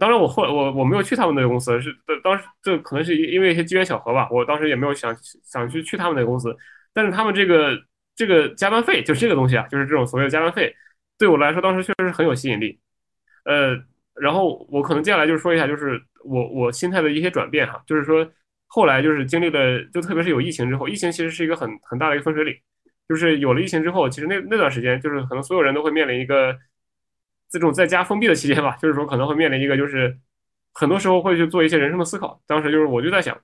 [0.00, 6.56] 当然我后我我没有去他们那个公司，是当时这可能是因为一些机缘巧合吧，我当时也没有想想去去他们那个公司，
[6.92, 7.78] 但是他们这个。
[8.18, 10.74] 这个加班费就这个东西啊，就是这种所谓的加班费，
[11.18, 12.80] 对我来说当时确实是很有吸引力。
[13.44, 13.78] 呃，
[14.14, 18.26] 然后我可能接下来就是说一下，就是我我心态的一些转变哈，就是说
[18.68, 22.56] 后来就是经历了，就特别是有疫情之后，疫情其实是一个很很大的一个分水岭，
[23.08, 26.58] 就是有了疫情之后，其实那那段时间就是可能所有人都会面临一个
[27.48, 30.18] 这种在家封闭的期间吧，就是说可能会面临一个就是
[30.72, 32.40] 很多时候会去做一些人生的思考。
[32.46, 33.40] 当时就是我就在想，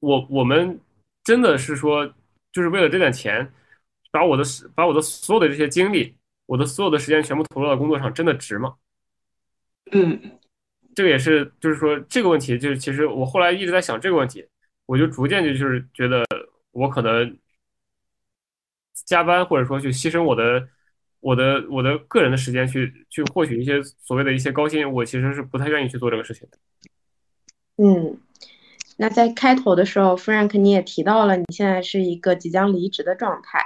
[0.00, 0.80] 我我们
[1.24, 2.12] 真的是说。
[2.52, 3.52] 就是为了这点钱，
[4.10, 4.42] 把我的
[4.74, 6.16] 把我的所有的这些精力，
[6.46, 8.76] 我的所有的时间全部投入到工作上，真的值吗？
[9.92, 10.18] 嗯，
[10.94, 14.48] 这个也是，就是说这个问题，就是其实我后来一直在想这个问题，
[14.86, 16.24] 我就逐渐就就是觉得
[16.70, 17.36] 我可能
[19.04, 20.68] 加班或者说去牺牲我的
[21.20, 26.58] 我的我的个人的时间去去获取一些所谓的一些高薪，我其实是不太愿意去做这个事情的。
[27.76, 28.18] 嗯。
[28.98, 33.60] 那在开头的时候，Frank 你也提到了你现在是一个即将离职的状态。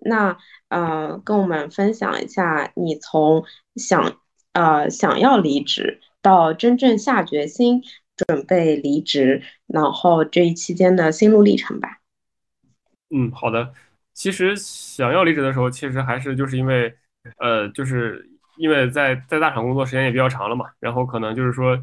[0.00, 0.36] 那
[0.70, 3.44] 呃，跟我们分享一下你从
[3.76, 4.18] 想
[4.54, 7.84] 呃想要离职到真正下决心
[8.16, 12.00] 准备离职，然后这一期间的心路历程吧。
[13.10, 13.72] 嗯，好的。
[14.14, 16.94] 其实想要离职的时候，其实还是就是因为
[17.38, 21.78] 呃，就是因为在在大厂工作时间也比较长了嘛，然后可能就是说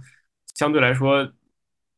[0.55, 1.31] 相对来说。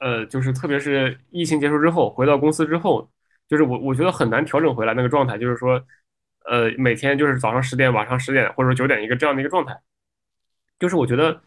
[0.03, 3.07] 呃，就是特别是疫情结束之后，回到公司之后，
[3.47, 5.79] 就是我我觉得很难调整回来那个状态，就是说，
[6.49, 9.79] 呃，每天就是早上十点、晚上十点或者说九点一个这样的一个状态。
[10.79, 11.39] 就是我觉得，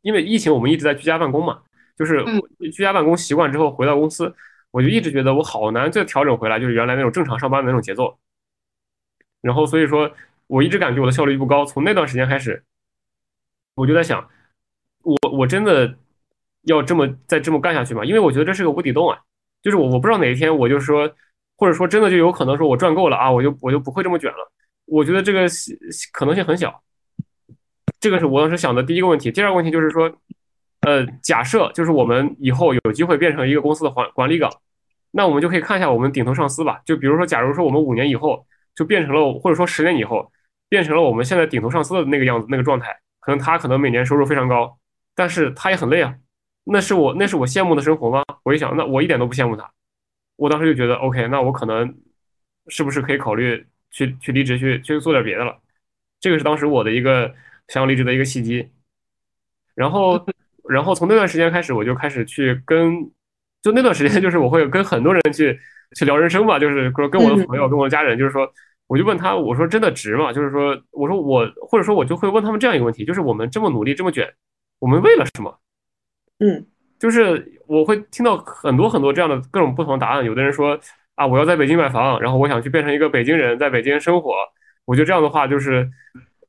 [0.00, 1.60] 因为疫情我们一直在居家办公嘛，
[1.94, 2.24] 就是
[2.72, 4.34] 居家办公习惯之后回到公司，
[4.70, 8.18] 我就一直觉得我好难再调整回来，就是原来那种正常上班的那种节奏。
[9.40, 10.10] 然后所以说，
[10.46, 11.64] 我一直感觉我的效率不高。
[11.64, 12.64] 从那段时间开始，
[13.74, 14.28] 我就在想，
[15.02, 15.96] 我我真的。
[16.64, 18.04] 要这么再这么干下去吗？
[18.04, 19.18] 因为我觉得这是个无底洞啊，
[19.62, 21.10] 就是我我不知道哪一天我就说，
[21.56, 24.52] 或者说真的就有可能说我赚够了啊，我就我就不会这么卷了。
[24.84, 25.46] 我觉得这个
[26.12, 26.82] 可能性很小，
[27.98, 29.32] 这个是我当时想的第一个问题。
[29.32, 30.14] 第二个问题就是说，
[30.80, 34.50] 呃，假设就是我们以后有机会变成一个公司的管管理岗，
[35.10, 36.80] 那我们就可以看一下我们顶头上司吧。
[36.86, 40.32] 就比如说，假如说我们五年以后就变成了，或者说十年以后
[40.68, 44.78] 变成了我们现在顶头上司的那个样子那个状态，可能他可能每年收入非常高，
[45.14, 46.16] 但是他也很累啊。
[46.64, 48.24] 那是我那是我羡慕的生活吗？
[48.42, 49.70] 我一想，那我一点都不羡慕他。
[50.36, 51.94] 我当时就觉得，OK，那我可能
[52.68, 55.58] 是不是可以考虑去去离职，去去做点别的了？
[56.20, 57.34] 这个是当时我的一个
[57.68, 58.70] 想要离职的一个契机。
[59.74, 60.18] 然后，
[60.70, 62.96] 然后从那段时间开始，我就开始去跟
[63.62, 65.58] 就那段时间，就是我会跟很多人去
[65.96, 68.50] 去聊人生嘛，就是说跟我的朋友、跟我的家人，就是说，
[68.86, 70.32] 我就问他，我说真的值吗？
[70.32, 74.32] 就是说，我说我或者说我就会问他们这样一个问题，就是我们这么努力这么卷，
[74.78, 75.58] 我们为了什么？
[76.38, 76.66] 嗯，
[76.98, 80.24] 就是我会听到很多很多这样的各种不同的答案。
[80.24, 80.78] 有的人说
[81.16, 84.34] 啊，我要在北京买房，然后我想去变成一个北京人，在北京生活。
[84.86, 85.88] 我觉得这样的话，就是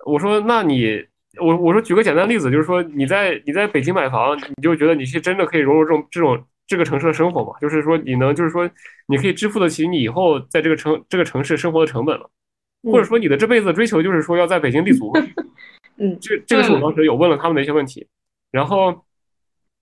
[0.05, 1.05] 我说，那你
[1.39, 7.53] 我我说举个简单的例子，就是说你在你在北京买房，你就觉得你是真的可以融入这种这种这个城市的生活吗？
[7.61, 8.69] 就是说你能就是说
[9.07, 12.29] 你可以支付得起你以后在这个城这个城市生活的成本了？
[12.83, 15.11] 或者说你的这辈子追求就是说要在北京立足？
[15.97, 18.07] 嗯，这这个是我当时有问了他们的一些问题，
[18.51, 19.03] 然后。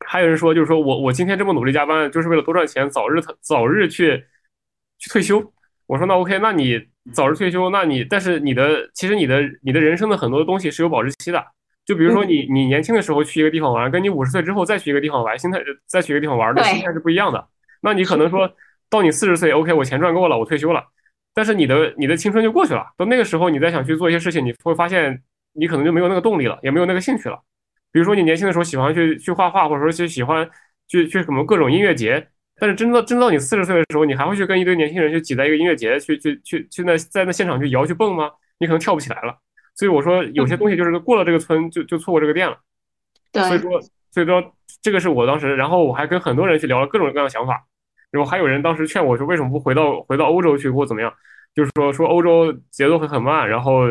[0.08, 4.24] 还有人说，就是说我我今天这么努力加班，就是为了多赚钱，早日早日去
[4.98, 5.42] 去退休。
[5.90, 6.80] 我说那 OK，那你
[7.14, 11.44] 早日退休，那你但是你的其实你的你的人生的很多东西是有保质期的。
[11.84, 17.48] 就比如说你你年轻的时候去一个地方玩，跟你五十岁之后再去一个地方玩，心态再去一个地方玩的心态是不一样的。
[17.82, 18.54] 那你可能说
[18.88, 20.84] 到你四十岁，OK，我钱赚够了，我退休了，
[21.34, 22.86] 但是你的你的青春就过去了。
[22.96, 25.24] 到那个时候，你再想去做一些事情，你会发现
[25.54, 27.40] 你可能就没有那个动力了，也没有那个兴趣了。
[27.92, 30.48] 比如说你年轻的时候喜欢去去画画，或者说去喜欢
[30.88, 32.28] 去去什么各种音乐节，
[32.60, 38.30] 但是真到真到你四十岁的时候，你还会去跟一堆年轻人去挤在一个音乐节去去去去那在那现场去摇去蹦吗？
[38.60, 39.38] 你可能跳不起来了。
[39.76, 42.58] 所以我说有些东西就是过了这个村就就错过这个店了。
[43.32, 43.44] 对。
[43.44, 47.64] 所以说所以说这个是我当时，然后我还跟很多人去聊了各种各样的想法，
[48.12, 51.14] 然后还有人当时劝我说为什么不回到回到欧洲去或怎么样？
[51.56, 53.88] 就是说说欧洲节奏会很慢，然后。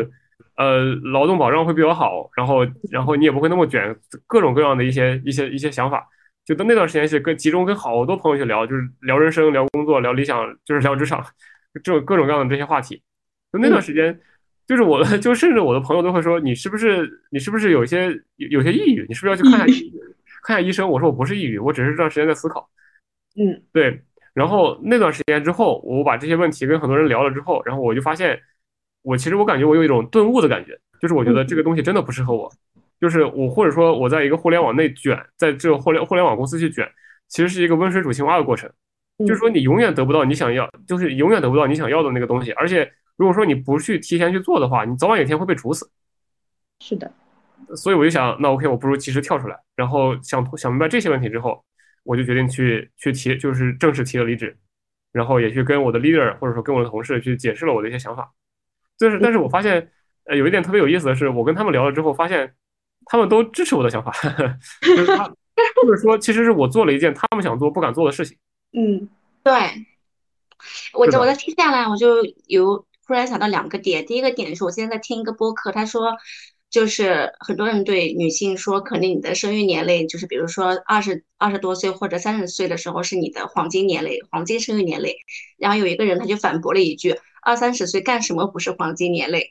[0.55, 3.95] 呃，劳动保障会比较好，然后，然后你也不会那么卷，
[4.27, 6.05] 各种各样的一些一些一些想法。
[6.49, 11.23] 就在那段时间是跟集中跟好多朋友去聊，就是聊人生、聊工作、聊理想，就是聊职场，
[11.83, 12.99] 这种各种各样的这些话题。
[13.53, 14.19] 就那段时间，
[14.67, 19.05] 就是我， 就甚至我的朋友都会说，你是不是你是不是有些有些抑郁？
[19.07, 19.65] 你是不是要去看下
[20.41, 20.89] 看下医生？
[20.89, 22.67] 我说我不是抑郁，我只是这段时间在思考。
[23.37, 24.01] 嗯，对。
[24.33, 28.41] 然后那段时间之后，我把这些问题跟很多人聊了之后，然后我就发现。
[29.01, 32.51] 我其实我感觉我有一种顿悟的感觉，就是我觉得这个东西真的不适合我，
[32.99, 36.89] 就是我或者说我在一个互联网内卷，在这个互联互联网公司去卷，
[37.27, 38.69] 其实是一个温水煮青蛙的过程，
[39.19, 45.89] 就是说你永远得不到你想要，就是永远得不到你想要的那个东西，而且如果说你不去提前去做的话，你早晚有一天会被处死。
[46.81, 47.11] 是的，
[47.75, 51.63] 所以我就想，那 OK，我不如及时跳出来，然后想想明白这些问题之后，
[52.03, 54.57] 我就决定去去提，就是正式提了离职，
[55.11, 58.31] 然后也去跟我的 leader 或者说跟我的同事去解释了我的一些想法。
[58.97, 59.89] 就是，但是我发现，
[60.25, 62.53] 呃，有一点特别有意思的是，我跟他们聊了之后，发现
[63.09, 64.13] 他们都支持我的想法，
[64.81, 65.25] 就是他，
[65.81, 68.37] 或者说，其实是我做了一件他们想做不敢做的事情。
[68.71, 69.09] 嗯，
[69.43, 69.51] 对，
[70.93, 74.05] 我我在听下来，我就有突然想到两个点。
[74.05, 76.15] 第一个点是我现在在听一个播客，他说，
[76.69, 85.11] 就是很多人对女性说，可能你的生育年龄，就是比如说二十二十多岁或者三十岁的时候是你的黄金年龄，黄金生育年龄。
[85.57, 87.19] 然后有一个人他就反驳了一句。
[87.41, 89.41] 二三十岁干什么不是黄金年龄？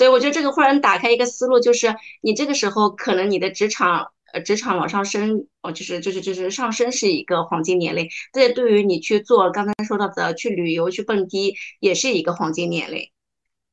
[0.00, 8.08] 对我觉得这个忽然打开一个思路，就是你这个时候可能你的职场呃职场往上升，哦就是就是就是上升是一个黄金年龄。
[8.32, 13.10] 这对于你去做刚才说到的去旅游去蹦迪也是一个黄金年龄。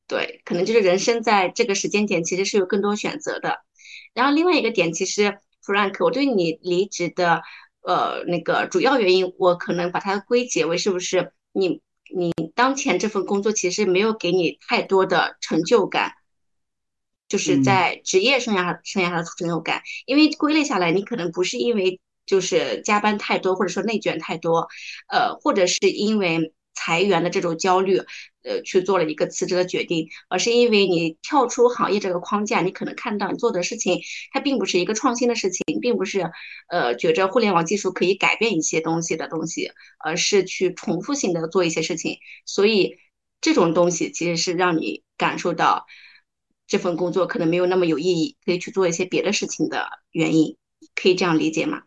[0.05, 3.59] 对，可能就是人生在这个时间点其实是有更多选择的。
[4.13, 7.41] 然后另外一个点，其实 Frank，我对你离职的
[7.83, 11.81] 呃那个主要原因，我可能把它归结为是不是你。
[12.09, 16.13] 你当前这份工作其实没有给你太多的成就感，
[17.27, 19.81] 就是在职业生涯生涯上的成就感。
[20.05, 24.67] 因为归类下来，你可能不是因为就是加班太多，或者说内卷太多，
[25.09, 26.53] 呃，或者是因为。
[26.79, 27.97] 裁员的这种焦虑，
[28.43, 33.99] 呃，去做了一个辞职的决定，而是因为你跳出行业这个框架，你可能看到你做的事情，
[34.31, 36.31] 它并不是一个创新的事情，并不是，
[36.69, 42.97] 呃，觉着互联网技术可以改变一些东西的东西，而是去重复性的做一些事情，所以
[43.41, 45.87] 这种东西其实是让你感受到
[46.67, 50.55] 这份工作可能没有那么有意义，可以去做一些别的事情的原因，
[50.95, 51.81] 可以这样理解吗？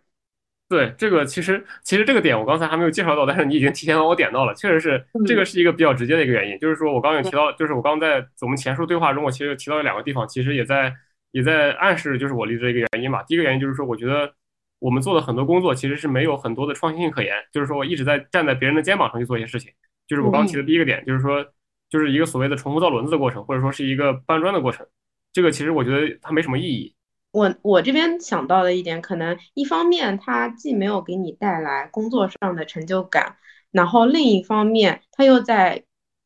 [0.68, 4.54] 对这个，其实其实这个点我刚才还没有介绍到，但是你已经提前帮我点到了。
[4.54, 10.94] 确实是这个是一个比较直接的一个原因，就是说我刚刚有提到，就是我刚在我们前述对话中，我其实提到两个地方，其实也在
[11.32, 13.22] 也在暗示，就是我离职的一个原因吧。
[13.24, 14.32] 第一个原因就是说，我觉得
[14.78, 19.72] 我们做的很多工作其实是没有很多的创新性可言，就是说我一直在站在别人的肩膀上去做一些事情。
[20.06, 21.44] 就是我刚提的第一个点，就是说
[21.90, 24.86] 就是一个所谓的重复造轮子的过程，或者说是一个搬砖的过程。
[25.32, 26.94] 这个其实我觉得它没什么意义。
[27.32, 33.36] 我我这边想到的一点，可能一方面它既没有给你带来工作上的成就感，
[33.70, 35.84] 然后另一方面它又在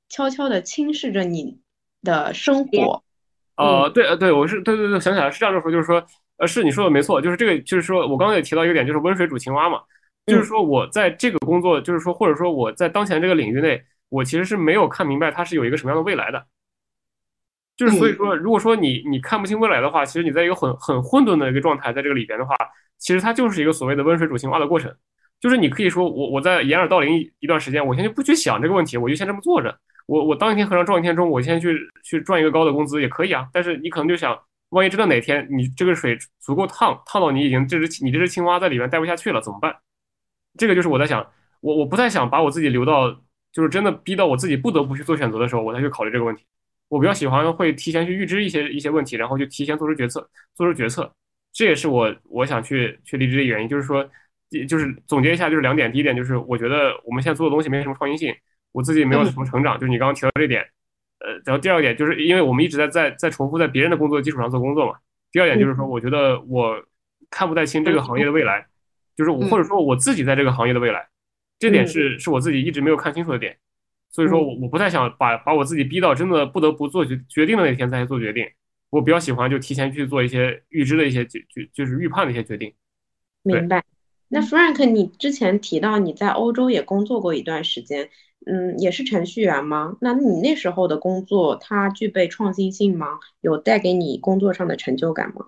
[0.09, 1.59] 悄悄的轻视着你
[2.03, 3.03] 的生活。
[3.57, 6.03] 呃，对呃对，我是对对对，想起来是这样的说，就是说，
[6.39, 9.81] 呃，是你说的没错，就是这个，就是说我刚刚也提到一个点，就是温水煮青蛙嘛，
[10.27, 13.81] 就是说我在这个工作，就是说或者说我在当前这个领域内，
[14.15, 16.47] 我其实是没有看明白它是有一个什么样的未来的。
[17.77, 22.55] 就是所以说，如果说你你看不清未来的话，其实你在一个很很混沌的一个状态，在这个里边的话，
[22.99, 24.95] 其实它就是一个所谓的温水煮青蛙的过程。
[25.41, 29.77] 就是你可以说我我在掩耳盗铃一一段时间，我先就不去想这个问题，我就先这么做着。
[30.07, 33.49] 我我当一天和尚撞一天钟，我先去去赚一个高的工资也可以啊。
[33.53, 34.39] 但是你可能就想，
[34.69, 39.75] 万一真的哪天你这个水足够烫，烫到你已经这只你这只青蛙在里面待不下去了，怎么办？
[40.57, 41.27] 这个就是我在想，
[41.61, 43.21] 我我不太想把我自己留到
[43.55, 46.45] 就是真的逼到我自己不得不去做选择的时候，我才去考虑这个问题。
[46.89, 51.11] 我比较喜欢会提前去预知一些一些问题，然后就提前做出决策，做出决策。
[51.53, 54.05] 这也是我我想去去离职的原因，就是说，
[54.69, 55.91] 就是总结一下，就是两点。
[55.91, 58.35] 第一点就是我觉得我们现在做的东西没什么创新性，
[58.73, 59.79] 我自己没有什么成长。
[59.79, 60.61] 就是你刚刚提到这点，
[61.21, 64.99] 呃，然后第二点就是因为我们一直在在在重复在别人的工作基础上做工作嘛。
[65.31, 66.85] 第二点就是说，我觉得我
[67.31, 68.67] 看不太清这个行业的未来，
[69.17, 71.09] 就是我或者说我自己在这个行业的未来，
[71.59, 73.57] 这点是是我自己一直没有看清楚的点。
[74.11, 78.47] 所以说我我不太想把把我自己逼到真的不得不做决决定的那天再去做决定，
[78.91, 82.73] 我比较喜欢就提前去做一些预知的一些决决就是预判的一些决定。
[83.43, 83.83] 明白。
[84.29, 88.09] 那 Frank，你之前提到你在欧洲也工作过一段时间，
[88.47, 89.97] 嗯，也是程序员吗？
[90.01, 93.19] 那你那时候的工作它具备创新性吗？
[93.41, 95.47] 有带给你工作上的成就感吗？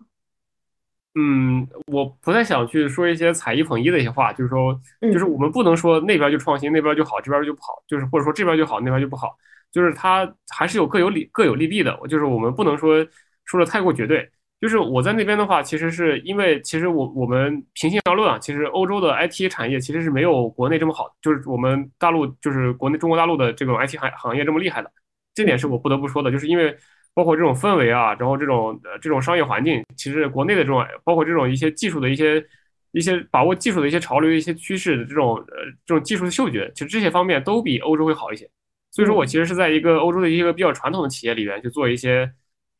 [1.18, 9.34] 嗯，我不太想去说一些踩一捧一的一些话，就是说，就是我们不能说那边就创新，那边就好，这边就不好，就是或者说这边就好，那边就不好，
[9.72, 13.02] 就是它还是有各有利各有利弊的，就是我们不能说
[13.46, 14.28] 说的太过绝对。
[14.60, 24.92] 就是我在那边的话，其实是因为其实我我们平心而论啊，其实欧洲的 IT 产业其实是没有国内这么好，就是我们大陆就是国内中国大陆的这种 IT 行行业这么厉害的，
[25.34, 26.76] 这点是我不得不说的，就是因为。
[27.16, 32.44] 包括这种氛围啊，然后这种呃这种商业环境，其实国内的这种，包括这种一些技术的一些
[32.92, 38.46] 一些把握技术的一些潮流、一些趋势的这种呃这种技术的嗅觉，其实这些方面都比欧洲会好一些。
[38.90, 42.30] 所以说我其实是在一个欧洲的一个比较传统的企业里边去做一些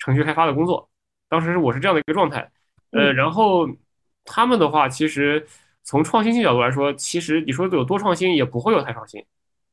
[0.01, 0.87] 程序开发的工作。
[1.31, 2.47] 当时我是这样的一个状态，
[2.91, 3.67] 呃，然后
[4.27, 5.47] 他们的话，其实
[5.83, 9.25] 从创新性角度来说，其实你说有多创新也不会有太创新。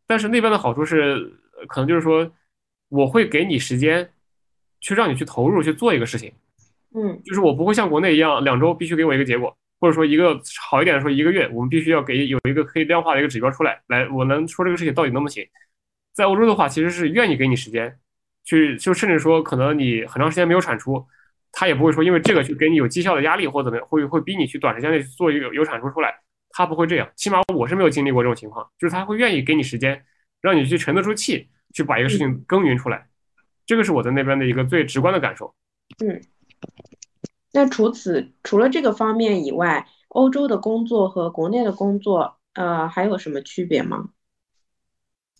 [0.07, 1.33] 但是那边的好处是，
[1.67, 2.31] 可能就是说
[2.87, 4.09] 我会给你时间。
[4.83, 6.31] 去让你去投入去做一个事情，
[6.93, 15.47] 嗯，就是我不会像国内一样，两周必须给我一个结果，或者说一个好一点的说一个月，我们必须要给有一个可以量化的一个指标出来，来我能说这个事情到底能不能行。
[16.11, 17.97] 在欧洲的话，其实是愿意给你时间，
[18.43, 21.03] 去就甚至说可能你很长时间没有产出，
[21.53, 26.13] 他也不会说因为这个去给你有绩效的压力或怎么样，会会逼你去短时间内做一个有产出出来，
[26.51, 30.03] 他不会这样，起码我是没有经历过这种情况，就是他会愿意给你时间，
[30.41, 33.07] 让你去沉得住气，去把一个事情耕耘出来。
[33.65, 35.53] 这个是我在那边的一个最直观的感受。
[36.03, 36.21] 嗯，
[37.51, 44.09] 那除此除了这个方面以外，欧洲的工作和国内的工作，呃，还有什么区别吗？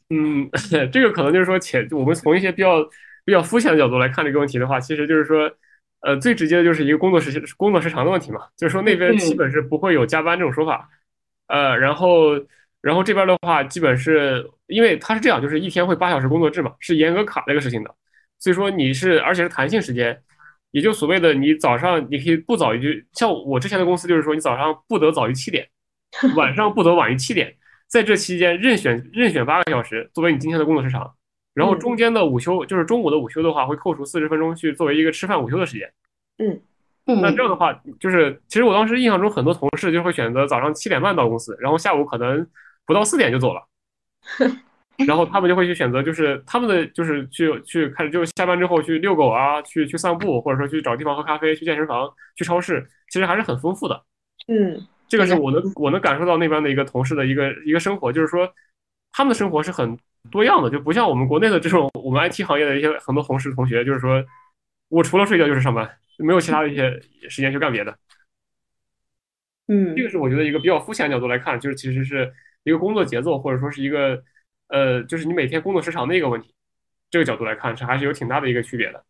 [0.09, 0.49] 嗯，
[0.91, 2.83] 这个可能就是说，且我们从一些比较
[3.25, 5.51] 比较肤浅的角度来看这个问题的话，其实就是说，
[6.01, 10.89] 呃，最直接的就是一个工作时工作时长的问题嘛，就是说那边基本是不会有加班这种说法，
[11.47, 12.39] 呃，然后。
[12.83, 17.95] 然后这边的话，基本是因为它是这样，就是一天会八小时工作制嘛，是严格卡这个事情的。
[18.43, 20.21] 所以说你是，而且是弹性时间，
[20.71, 25.65] 也就所谓的你早上你可以不早于，像我之前的公司就是说，你早上不得早于七点，
[26.35, 27.55] 晚上不得晚于七点，
[27.87, 31.09] 在这期间任选任选八个小时作为你今天的工作时长，
[31.53, 35.89] 然后中间的午休就是中午的午休的话，会扣除四十分钟去作为一个吃饭午休的时间。
[36.39, 42.45] 嗯，那这样的话，就是其实我当时印象中很多同事就会选择早上七点半到公司，然后下午可能。
[42.85, 43.65] 不到四点就走了，
[45.07, 54.03] 然后他们就会去选择，就是他们的就是去去开始就是下班之后去遛狗啊，去去散步，或者说去找地方喝咖啡，去健身房，去超市，其实还是很丰富的。
[54.47, 58.51] 嗯，这个是我能我能感受到那边的一个同事的一个一个生活，就是说
[59.11, 59.97] 他们的生活是很
[60.31, 64.23] 多样的，就不像我们国内的这种我们 IT 行业的一些很多同事同学，就是说
[64.89, 66.99] 我除了睡觉就是上班，没有其他的一些
[67.29, 67.97] 时间去干别的。
[69.67, 72.33] 嗯，这个是我觉得一个比较肤浅的角度来看，就是其实是。
[72.65, 74.23] 一个工作节奏，或者说是一个，
[74.67, 76.53] 呃，就是你每天工作时长的一个问题，
[77.09, 79.03] 这个角度来看，是还是有挺大的一个区别的。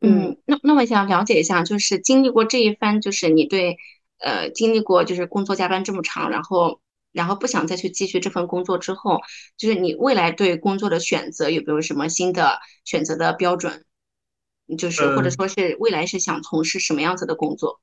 [0.00, 3.76] 嗯，那那我想了解一下，就是经历过这一番，就是你对，
[4.18, 6.80] 呃，经历过就是工作加班这么长，然后
[7.12, 9.20] 然后不想再去继续这份工作之后，
[9.56, 13.84] 就是你未来对工作的选择有没有什么新的选择的标准？
[14.76, 17.80] 就是或者说是未来是想从事什么样子的工作？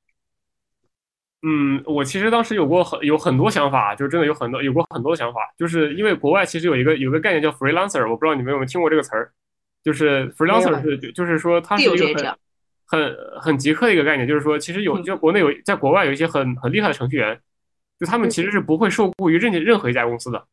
[1.48, 9.30] 嗯，我其实当时有过很有很多想法，就真的有很多有过很多想法，就是因为国外其实有一个有个概念叫 freelancer，我不知道你们有没有听过这个词儿，
[9.84, 12.36] 就是 freelancer 是就是说它是一个
[12.88, 17.40] 很很很极客的一个概念，就是说其实有就国内有在国外有一些很很厉害的程序员，
[18.00, 20.44] 就他们其实是不会受雇于任任何一家公司的，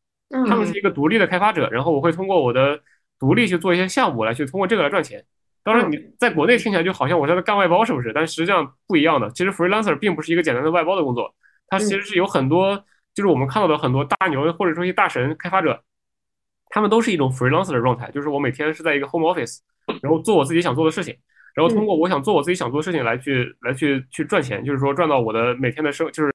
[0.47, 2.79] 他们是一个独立的开发者，然后我会通过我的
[3.19, 5.25] 独立去做一些项目来去通过这个来赚钱。
[5.63, 8.11] 当然，你在国内听起来就好像我在干外包，是不是？
[8.13, 9.29] 但实际上不一样的。
[9.31, 11.33] 其实 freelancer 并不是一个简单的外包的工作，
[11.67, 12.83] 它其实是有很多，
[13.13, 15.81] 就是我们看到的很多大牛或者说一些大神开发者，
[16.69, 19.59] 他们都是一种 freelancer 的状态，就是我每天是在一个 home office，
[20.01, 21.15] 然后做我自己想做的事情，
[21.55, 26.33] 然后通过我想做我自己想做的事情来去来去去赚钱，就是说赚到我的每天的生，就是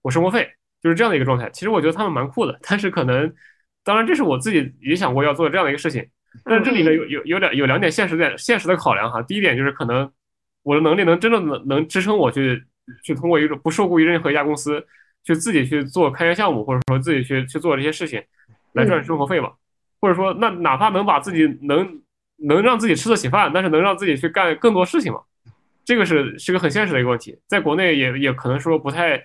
[0.00, 0.48] 我生活费，
[0.82, 1.50] 就是这样的一个状态。
[1.50, 3.30] 其实我觉得他们蛮酷的，但是可能，
[3.84, 6.08] 当然这是我自己也想过要做这样的一个事情。
[6.44, 9.20] 但是这里面有有有两有两点现实的现实的考量哈。
[9.22, 10.10] 第一点就是可能
[10.62, 12.64] 我的能力能真正能能支撑我去
[13.02, 14.86] 去通过一种不受雇于任何一家公司
[15.24, 18.22] 去自己去做开源项目，或者说自己去去做这些事情
[18.74, 19.52] 来赚生活费嘛。
[20.00, 22.00] 或者说那哪怕能把自己能
[22.36, 25.20] 能让自己吃得起饭，但是能让自己去干更多事情嘛。
[25.84, 29.24] 这个是是个很现实的一个问题，在国内也也可能说不太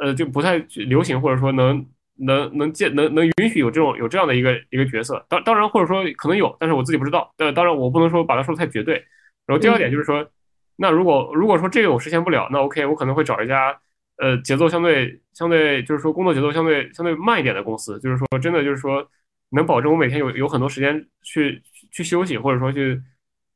[0.00, 1.86] 呃就不太流行，或者说能。
[2.16, 7.32] 能能见能能允许有这种有这样的一个一个角色，当当然或者说可能有，但是我自己不知道。
[7.36, 8.94] 但，当然我不能说把它说的太绝对。
[9.46, 10.24] 然后第二点就是说，
[10.76, 13.76] 那如果如果说这个我实现不了，那 OK，我可能会找一家
[14.18, 19.04] 呃节奏相对相对就是说工作节奏相对相对慢一点的公司，就是说真的就是说
[19.50, 21.60] 能保证我每天有有很多时间去
[21.90, 23.00] 去休息，或者说去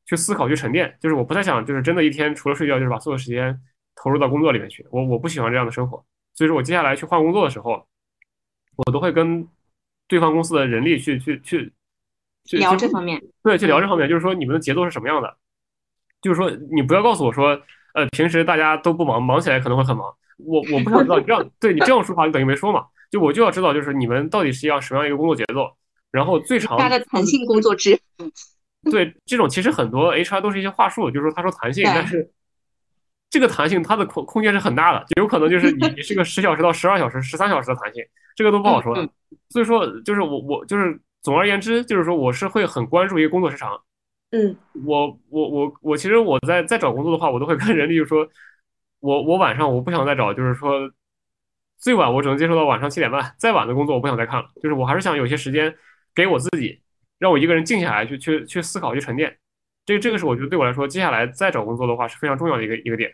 [0.05, 0.93] 去思考去沉淀。
[0.99, 3.57] 就是我不太想就是真的一天除了睡觉就是把所有时间
[3.95, 4.85] 投入到工作里面去。
[4.91, 6.03] 我我不喜欢这样的生活，
[6.33, 7.87] 所以说我接下来去换工作的时候。
[8.85, 9.47] 我都会跟
[10.07, 11.71] 对方公司的人力去去去
[12.45, 15.35] 去聊这方面，对，去聊这方面，就是说你们的节奏是什么样的？
[16.21, 17.61] 就是说你不要告诉我说，
[17.93, 20.13] 呃，平时大家都不忙，忙起来可能会很忙。
[20.37, 22.85] 我我不想知道你这样，对你这样说话你等于没说嘛。
[23.11, 25.75] 就我就要知道，就是你们到底是要什么样一个工作节奏，
[26.11, 27.99] 然后最长的弹性工作制。
[28.91, 32.31] 对，这种其实很多 HR 都是一些话术，就是说他说弹性，但是。
[33.31, 38.03] 这个弹性它的空空间是很大的，有可能就是 你你是个十小时到十二小时、十三小时的弹性，
[38.39, 38.95] 这个都不好说。
[39.49, 43.77] 所以说，就是我我就是总而言之，就是说我是会很关注一个工作时长。
[44.31, 48.25] 嗯，我我我我其实我在在找工作的话，我都会跟人力就说，
[49.01, 50.89] 我我晚上我不想再找，就是说
[51.79, 54.47] 最晚我只能接受到晚上七点半，再晚的工作我不想再看了。
[54.63, 55.75] 就是我还是想有些时间
[56.15, 56.79] 给我自己，
[57.17, 59.37] 让我一个人静下来去去去思考去沉淀。
[59.85, 63.13] 这这个是我觉得对我来说，接下来再找工作的话是非常重要的一个一个点。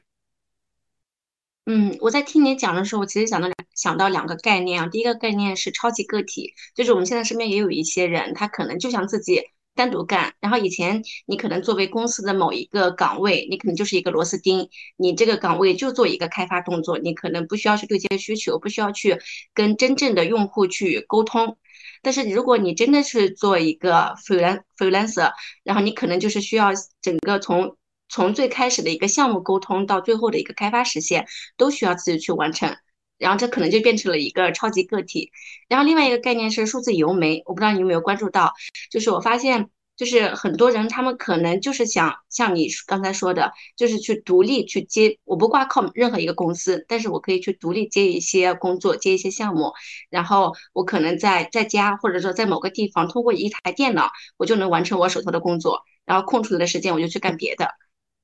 [1.67, 4.87] 嗯，我在听你讲的时候，我其实想到两想到两个概念啊。
[4.87, 9.41] 第一个概念是超级个体，就是我们现在身边也有一些人，他可能就想自己
[9.75, 10.33] 单独干。
[10.39, 19.19] 然后以前你可能作为公司的某一个岗位，你可能就是一个螺丝钉，你这个岗位就做一个开发动作，你可能不需要去对接需求，不需要去
[19.53, 21.57] 跟真正的用户去沟通。
[22.01, 25.31] 但是如果你真的是做一个 freelancer，
[25.63, 26.69] 然后你可能就是需要
[27.01, 27.75] 整个从
[28.07, 31.25] 从最开始的一个项目沟通到最后的一个开发实现，
[31.57, 32.77] 都需要自己去完成，
[33.17, 35.31] 然后这可能就变成了一个超级个体。
[35.67, 38.53] 然后另外一个概念是数字游媒，我不知道你有没有关注到，
[38.91, 39.69] 就是我发现。
[39.97, 49.71] 就是很多人，他们可能就是想像你刚才说的，就是去独立去接，我不挂靠任何一个公司，但是我可以去独立接一些工作，接一些项目，
[50.09, 57.69] 然后我可能在在家或者说在某个地方，通过一台电脑，我就能完成我手头的工作，然后空出来的时间我就去干别的，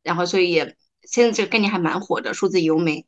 [0.03, 0.55] 然后所以
[1.03, 3.05] 现在这个概念还蛮火的，数字游媒，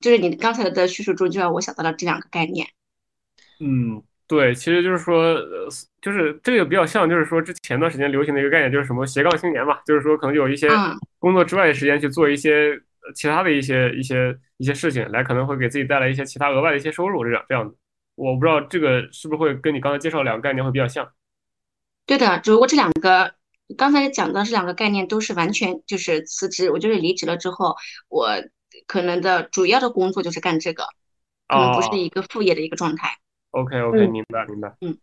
[0.00, 2.66] 就是你刚才的叙述中就让我想到了这两个概念。
[3.60, 4.02] 嗯。
[4.28, 5.66] 对，其实就是说，呃，
[6.02, 10.68] 就是这个比较像，就是说之前段时间流行的一个概念，就是什么斜杠青年嘛，就是说可能有一些
[11.18, 12.78] 工作之外的时间去做一些
[13.14, 17.74] 其他的一些一些一些事情，来可能会给自己带来一些其他额外的一些收入，这样这样子。
[18.16, 21.10] 我不知道这个是不是会跟你刚才介绍两个概念会比较像。
[22.04, 23.32] 对的，只不过这两个
[23.78, 27.74] 刚才讲的这两个概念都是完全就是辞职，我就是离职了之后，
[28.10, 28.28] 我
[28.86, 30.84] 可能的主要的工作就是干这个，
[31.48, 33.18] 可能不是一个副业的一个状态。
[33.50, 34.74] OK OK，明白明白。
[34.80, 34.96] 嗯。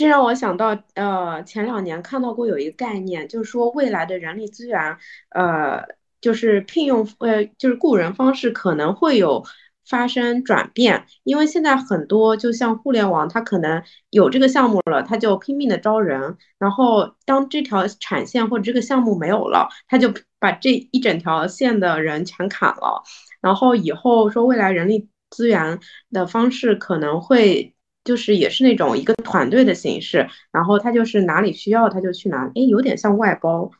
[0.00, 4.96] 这让我想到，呃，前两年看到过有一个概念，就是说未来的人力资源，
[5.30, 5.84] 呃，
[6.20, 9.44] 就是聘用，呃，就是雇人方式可能会有。
[9.88, 23.02] 发生转变，因为现在很多就像互联网，它可能有这个项目了，它就拼命的招人，然后当这条产线或者这个项目没有了，它就把这一整条线的人全砍了，
[23.40, 25.80] 然后以后说未来人力资源
[26.12, 27.74] 的方式可能会
[28.04, 33.70] 就是也是那种一个团队的形式，然后他就是哪里需要他就去哪，哎，有点像外包，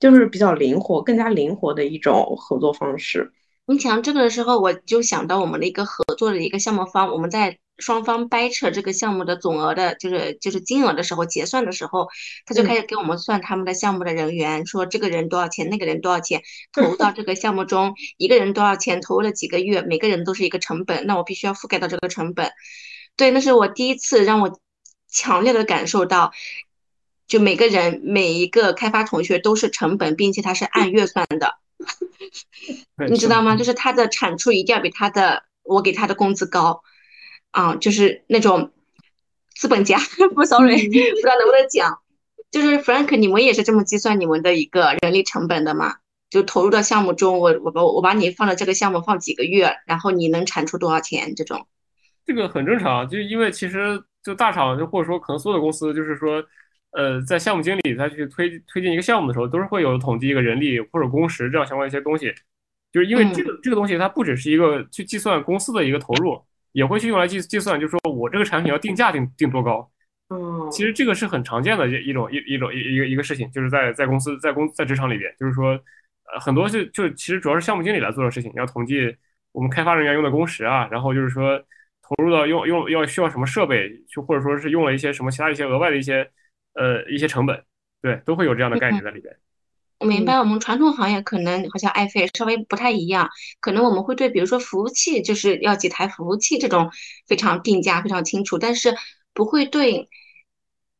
[0.00, 3.32] 就是比较灵活，更加灵活的一种合作方式。
[3.66, 12.08] 你讲这个的时候，我就想到我们的一个合作的一个项目方，我们在双方掰扯这个项目的总额的，就是就是金额的时候，结算的时候，
[12.44, 16.42] 他就开始给我们算他们的项目的人员，说这个人多少钱，那个人多少钱，
[16.72, 22.50] 投入到这个项目中，一个人多少钱，投入了几个月，每个人都是一个成本，那我必须要覆盖到这个成本。
[23.16, 24.58] 对，那是我第一次让我
[25.08, 26.32] 强烈的感受到，
[27.26, 31.58] 就每个人每一个开发同学都是成本，并且他是按月算的。
[33.08, 33.56] 你知道吗？
[33.56, 36.82] 就是他的产出一定要比他的我给他的工资高，
[37.50, 38.72] 啊，就是那种
[39.54, 39.98] 资本家。
[40.34, 41.98] 不，sorry，不知道能不能讲。
[42.50, 45.96] 就是 Frank，你们也是这么计算你们的一个人力成本的吗？
[46.30, 51.34] 就投入到项目中，我我把我把你放到这个项目放几个月，然后你能产出多少钱？
[51.36, 51.66] 这种，
[52.24, 56.44] 这个很正常，就因为其实就大厂就或者说可能所有的公司，就是说。
[56.96, 62.32] 呃，在项目经理他去推推进一个项目的时候，都是会有统计一个人力或者工时这样相关一些东西，
[62.92, 69.90] 就是因为这个这个东西它不只是一个去计算公司的一个投入，也会去用来计计算，就是说我这个产品要定价定定多高。
[70.28, 75.70] 嗯，其实这个是很常见的一一种一一种一一个一个事情，就是在在公司在公在职场里边，就是说
[76.32, 79.12] 呃很多是就其实主要是项目经理来做的事情，要统计
[79.50, 81.60] 我们开发人员用的工时啊，然后就是说
[82.08, 86.30] 投入到用用要需要什么设备，就或者说是用了一些什么其他一些额外的一些。
[86.76, 87.64] 呃，一些成本，
[88.02, 89.36] 对，都会有这样的概念在里边。
[90.00, 93.30] 我明白，我们传统行业可能好像爱费稍微不太一样，
[93.60, 96.90] 可能我们会对，比如说服务器，就是要几台服务器这种
[97.28, 98.96] 非常定价非常清楚，但是
[99.32, 100.08] 不会对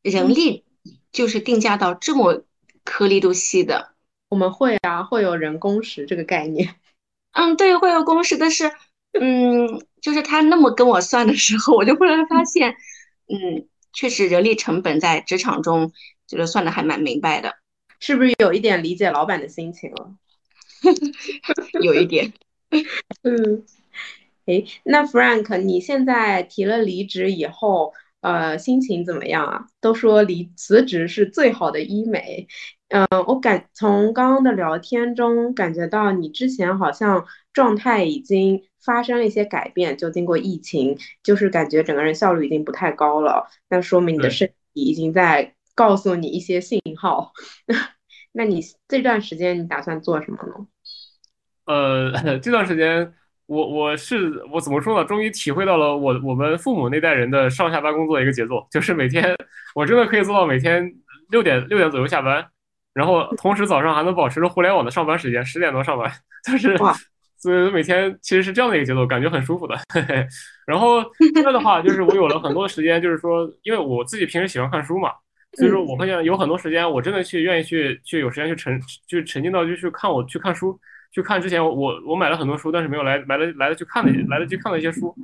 [0.01, 0.63] 人力
[1.11, 2.45] 就是定价到这么
[2.85, 3.95] 颗粒度细的。
[4.29, 6.75] 我们会啊，会有人工时这个概念。
[7.33, 8.71] 嗯，对，会有工时，但是，
[9.19, 12.71] 嗯，就是他那么跟我算的时候，我就忽然发现，
[13.27, 13.67] 嗯。
[13.97, 15.93] 确实，人力成本在职场中
[16.27, 17.53] 就是算的还蛮明白的，
[18.01, 20.11] 是不是有一点理解老板的心情了？
[21.81, 22.33] 有一点，
[23.23, 23.63] 嗯，
[24.47, 29.67] 诶，那 Frank，你现在提了离职以后，呃，心情怎么样啊？
[29.79, 32.49] 都说离辞职是最好的医美，
[32.89, 38.61] 嗯，我感从刚刚的聊天中感觉到你之前好像状态已经。
[38.85, 43.47] 发生了一些改变，就经过疫情，就是感觉整个人效率已经不太高了。
[43.69, 47.33] 那说明你的身体已经在告诉你一些信号。
[48.31, 50.67] 那你这段时间你打算做什么呢？
[51.65, 53.13] 呃， 这段时间
[53.47, 55.07] 我我是我怎么说呢？
[55.07, 59.35] 终于体会到了我我们父母那代人的上下班工作的一个节奏，就是每天
[59.73, 60.93] 我真的可以做到每天
[61.29, 62.45] 六点六点左右下班，
[62.93, 66.11] 然后同时早上还能保持着互联网的上班时间，十点多上班，
[66.45, 66.77] 就是。
[67.45, 69.77] 所以每天其实是这样的一个节奏，感觉很舒服的。
[70.65, 75.11] 然后现在的话，就是我有了很多时间，就是说，因为我自己平时喜欢看书嘛，
[75.53, 80.75] 所以说我发现有很多时间，我真的去愿意去去有时间去沉，去沉浸到就去看我去看书，
[81.11, 85.15] 去看之前我我买了很多书，但是没有来来得来得去看的来得去看的一些书，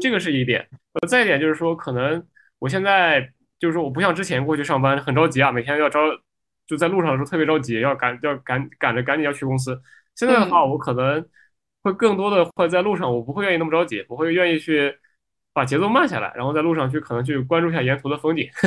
[0.00, 0.66] 这个是一点。
[0.94, 2.20] 呃，再一点就是说，可能
[2.58, 3.20] 我现在
[3.60, 6.00] 就是说，我不像之前过去上班很着急啊，每天要着
[6.66, 9.80] 就在路上的时候特别着急，要赶要赶赶着赶紧要去公司。
[10.16, 11.24] 现在的话，我可能。
[11.82, 14.94] 会更多的会在路上，我不会愿意那么着急，我会愿意去
[15.52, 18.48] 把节奏慢下来，然后在路上去可能去关注一下沿途的风景。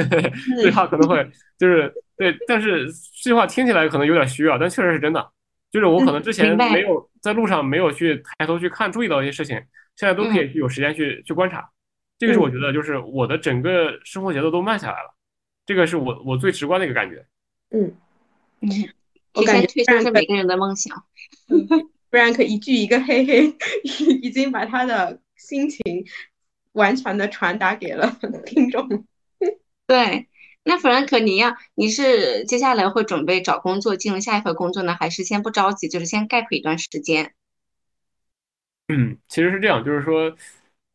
[0.57, 2.85] 这句话可能会就是对，但是
[3.23, 5.31] 这句话听起来可能有点虚啊，但确实是真的。
[5.71, 9.55] 就是我可能之前没有在路上没有去抬头去看注意到一些事情，
[9.95, 11.69] 现在都可以有时间去去观察。
[12.19, 15.15] 这个是我觉得就是我的整个生活节奏都慢下来了，
[15.65, 17.25] 这个是我我最直观的一个感觉。
[17.69, 17.95] 嗯
[18.59, 18.69] 嗯，
[19.33, 21.03] 我感觉退休是每个人的梦想。
[22.11, 23.55] Frank 一句一个嘿嘿，
[24.21, 25.81] 已经把他的心情
[26.73, 29.05] 完全的传达给了听众。
[29.87, 30.27] 对，
[30.63, 37.33] 那 Frank，你要你是接下来会准备找工作，进入下一份工作呢，还是先不着急，就是先 gap 一段时间？
[38.89, 40.35] 嗯，其实是这样，就是说，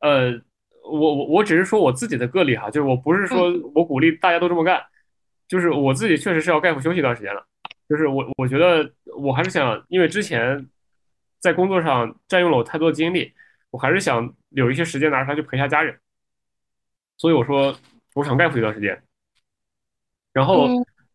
[0.00, 0.32] 呃，
[0.84, 4.82] 我我我只是说我自己的个例哈，就是我不是说我鼓励大家都这么干，
[5.48, 7.46] 就是我自己确实是要 gap 休息一段时间了，
[7.88, 10.68] 就是我我觉得我还是想，因为之前。
[11.40, 13.32] 在工作上占用了我太多的精力，
[13.70, 15.98] 我还是想有一些时间拿出来去陪一下家人。
[17.16, 17.74] 所以我说，
[18.14, 19.02] 我想 gap 一段时间。
[20.32, 20.68] 然后，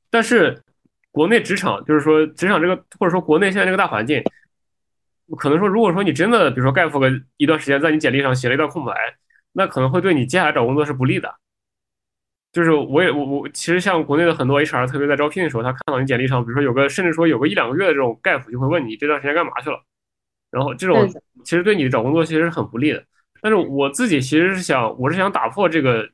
[0.10, 0.64] 但是
[1.12, 4.24] 国内职场就是说，职场这个或者说国内现在这个大环境，
[5.38, 8.94] 可能说，如果说你真的比如说 gap 个一段时间，在你简历上写了一段空白，
[9.52, 11.36] 那可能会对你接下来找工作是不利的。
[12.52, 19.82] 就是我也我我其实像国内的很多 HR，特别在招聘的时候，他看到你简历上，比如说有个甚至说有个一两个月的这种 gap，就会问你这段时间干嘛去了。
[20.52, 21.08] 然后这种
[21.44, 23.04] 其实对你找工作其实是很不利的，
[23.42, 26.08] 但是我自己其实是想，我是想打破这个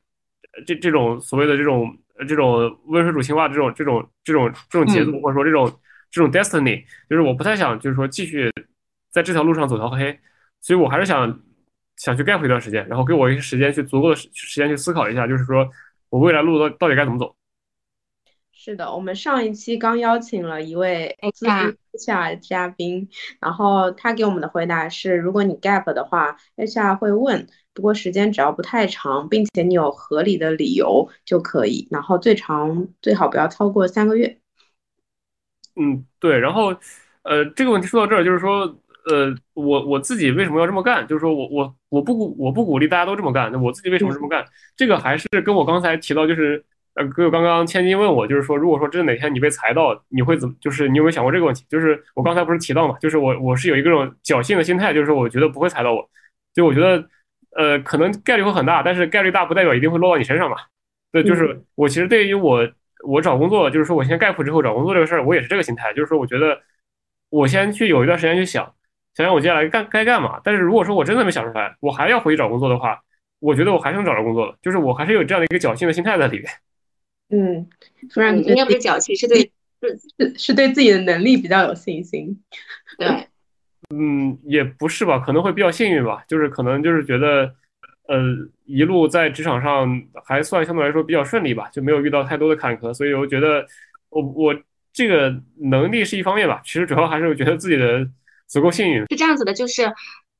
[0.66, 1.94] 这这种所谓的这种
[2.26, 5.70] 这种温水煮青蛙这种这种这种这种节奏，或者说这种
[6.10, 8.50] 这种 destiny，就是我不太想就是说继续
[9.10, 10.18] 在这条路上走条黑，
[10.60, 11.40] 所以我还是想
[11.96, 15.68] 想去 gap 一段时间，然后给我一些时间去足够的时时间去思考一下，就是说
[16.10, 17.34] 我未来路到到底该怎么走。
[18.52, 21.16] 是的，我们上一期刚邀请了一位
[21.98, 23.08] HR 嘉宾，
[23.40, 34.38] 然后他给我们的回答是：如果你 gap 的话，HR 会问，不过时间只要不太长，并且你有合理的理由就可以，然后最长最好不要超过三个月。
[35.76, 36.74] 嗯，对，然后
[37.22, 38.62] 呃，这个问题说到这儿，就是说，
[39.06, 41.06] 呃，我我自己为什么要这么干？
[41.06, 44.44] 就是说我我我不鼓我不鼓励大家都这么干，那我自己为什么这么干？
[44.76, 46.64] 这个还是跟我刚才提到，就是
[46.98, 50.54] 呃，哥刚刚千金问我，就是说，如果说真的哪天你被裁到，你会怎么？
[50.60, 51.64] 就是你有没有想过这个问题？
[51.68, 56.10] 就是我刚才不是提到嘛，就是我我是有一个种侥幸的心态，就是说我觉得不会裁到我，
[56.52, 57.08] 就我觉得
[57.56, 60.56] 呃，可能概率会很大，但是概率大不代表一定会落到你身上嘛。
[61.12, 62.68] 对，就是我其实对于我。
[63.04, 66.60] 我找工作，就是说我先概括之后找工作这个事儿，我也是这个心态，就是说我觉得
[67.30, 68.64] 我先去有一段时间去想，
[69.14, 70.40] 想想我接下来干该干嘛。
[70.42, 73.00] 但是如果说我真的没想出来，我还要回去找工作的话，
[73.38, 76.50] 我觉得我还是能找着工作的，就是我还是有这样的一个侥幸的心态在里面。
[77.30, 77.68] 嗯，
[78.12, 79.50] 突然应该不是侥幸，是对
[79.82, 82.42] 是是对自己的能力比较有信心。
[82.98, 83.28] 对，
[83.90, 87.54] 嗯，也不是吧，可能会比较幸运吧，就是可能就是觉得。
[88.08, 88.18] 呃，
[88.64, 93.66] 一路在职场上还算相对来说比较顺利吧，就没有遇到太多的坎坷，所以我觉得
[94.08, 94.58] 我我
[94.94, 98.08] 这个能力是一方面吧，其实主要还是觉得自己的
[98.46, 99.00] 足够幸运。
[99.10, 99.82] 是这样子的，就是。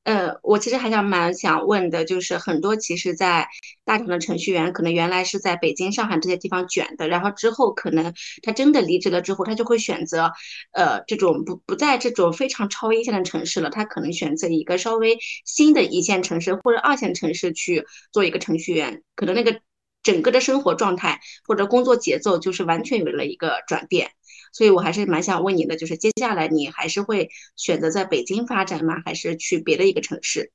[0.09, 3.47] 呃，我其实还想蛮想问的，就是很多其实，在
[3.85, 10.31] 大厂的程序员，可能原来是在北京、上海这些地方卷的，然后之后可能他真的离职了之后，他就会选择，
[10.71, 19.61] 呃，这种不不在这种非常超一线的城市了，他可能选择一个稍微新的一线城市或者二线城市去做一个程序员，可能那个
[20.01, 24.09] 整个的生活状态或者工作节奏就是完全有了一个转变。
[24.51, 29.01] 所以，我还是蛮想问你的，就是接下来你还是会选择在北京发展吗？
[29.05, 30.51] 还是去别的一个城市？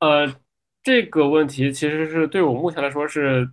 [0.00, 0.34] 呃，
[0.82, 3.48] 这个问题其实是对我目前来说是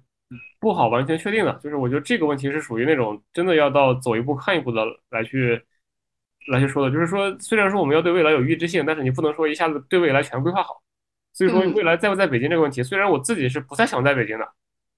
[0.59, 1.59] 不好完全确定的。
[1.63, 5.59] 就是我觉得这个问题是属于那种真的要到走一步看一步的来去
[6.49, 6.91] 来去说的。
[6.93, 10.81] 就是说，虽然说我们要对未来有预知性，但是你不能说一下子对未来全规划好。
[11.33, 14.47] 所以说，未来在不在北京这个问题，虽然我自己是不太想在北京的。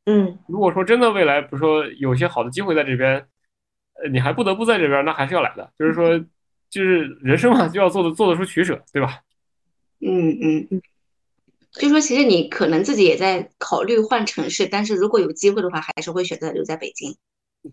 [0.05, 3.27] 嗯，如果说真的未来，比如说有些好的机会在这边。
[4.03, 5.71] 呃，你还不得不在这边，那还是要来的。
[5.77, 6.17] 就是说，
[6.69, 9.21] 就是人生嘛，就要做的做得出取舍，对吧？
[10.01, 10.81] 嗯嗯嗯。
[11.71, 17.15] 就说其实你可能自己也在考虑换城市，但是如果有机会的话，还是会选择留在北京。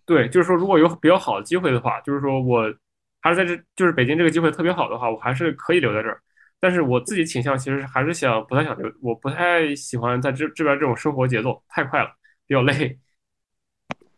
[0.05, 2.73] 对，就是说如果有比较好的机会的话，就是说我
[3.21, 6.21] 还是在这，就是北京这个机会特别好的话，我还是可以留在这儿。
[6.61, 12.11] 但是我自己倾向其实还是想不太想留，我不太喜欢在这这边这种生活节奏太快了，
[12.47, 12.99] 比较累。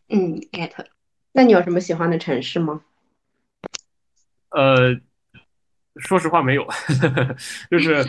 [0.09, 0.73] 嗯，get。
[1.37, 2.81] 那你有什么喜欢的城市吗？
[4.49, 4.99] 呃，
[5.97, 6.67] 说实话没有，
[7.71, 8.03] 就是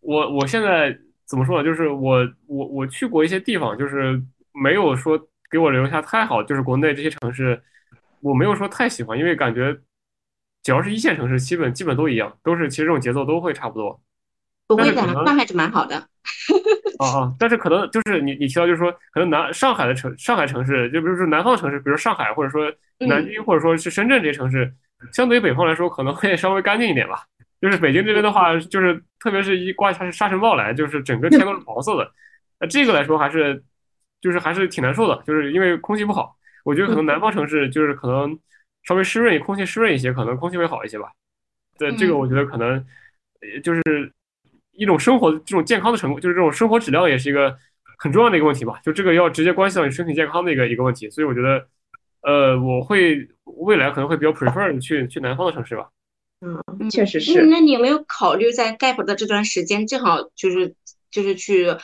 [0.00, 1.64] 我我现在怎么说呢？
[1.64, 5.16] 就是我我我去过一些地方，就是没有说
[5.48, 6.42] 给我留下太好。
[6.42, 7.62] 就是国内这些城市，
[8.18, 9.72] 我没有说太喜欢，因为感觉
[10.64, 14.00] 只要是一线城市，基本基本都一样，都是其实这种节奏都会差不多。
[14.66, 15.96] 不会的，上海是蛮好的。
[16.98, 17.36] 哦哦！
[17.38, 22.72] 但是可能就是你你提到就是说，可能南上海的城上海城市，就比如说南方城市，比如上海或者说
[23.06, 24.72] 南京或者说是深圳这些城市，
[25.12, 27.24] 相对于北方来说可能会稍微干净一点吧。
[27.60, 32.10] 就是北京这边的话，就是特别是一刮下沙尘暴来，就是整个天都是黄色的。
[32.58, 33.62] 那这个来说还是
[34.20, 36.36] 就是还是挺难受的，就是因为空气不好。
[36.64, 38.36] 我觉得可能南方城市就是可能
[38.82, 41.12] 稍微湿润，空气湿润一些，可能空气会好一些吧。
[41.78, 42.84] 对，这个我觉得可能
[43.62, 43.82] 就是。
[44.76, 47.56] 一种生活这种健康的成果，就是这种生活质量也是一个
[47.98, 48.78] 很重要的一个问题吧。
[48.84, 51.66] 就这个要直接关系到你身体健康的一个一个问题，所以我觉得，
[52.22, 55.88] 呃，我会未来可能会比较 prefer 去去南方的城市吧。
[56.40, 57.46] 嗯，确实是。
[57.46, 60.74] 那你有没有考虑在 gap 的这段时间，正好就是
[61.10, 61.74] 就是去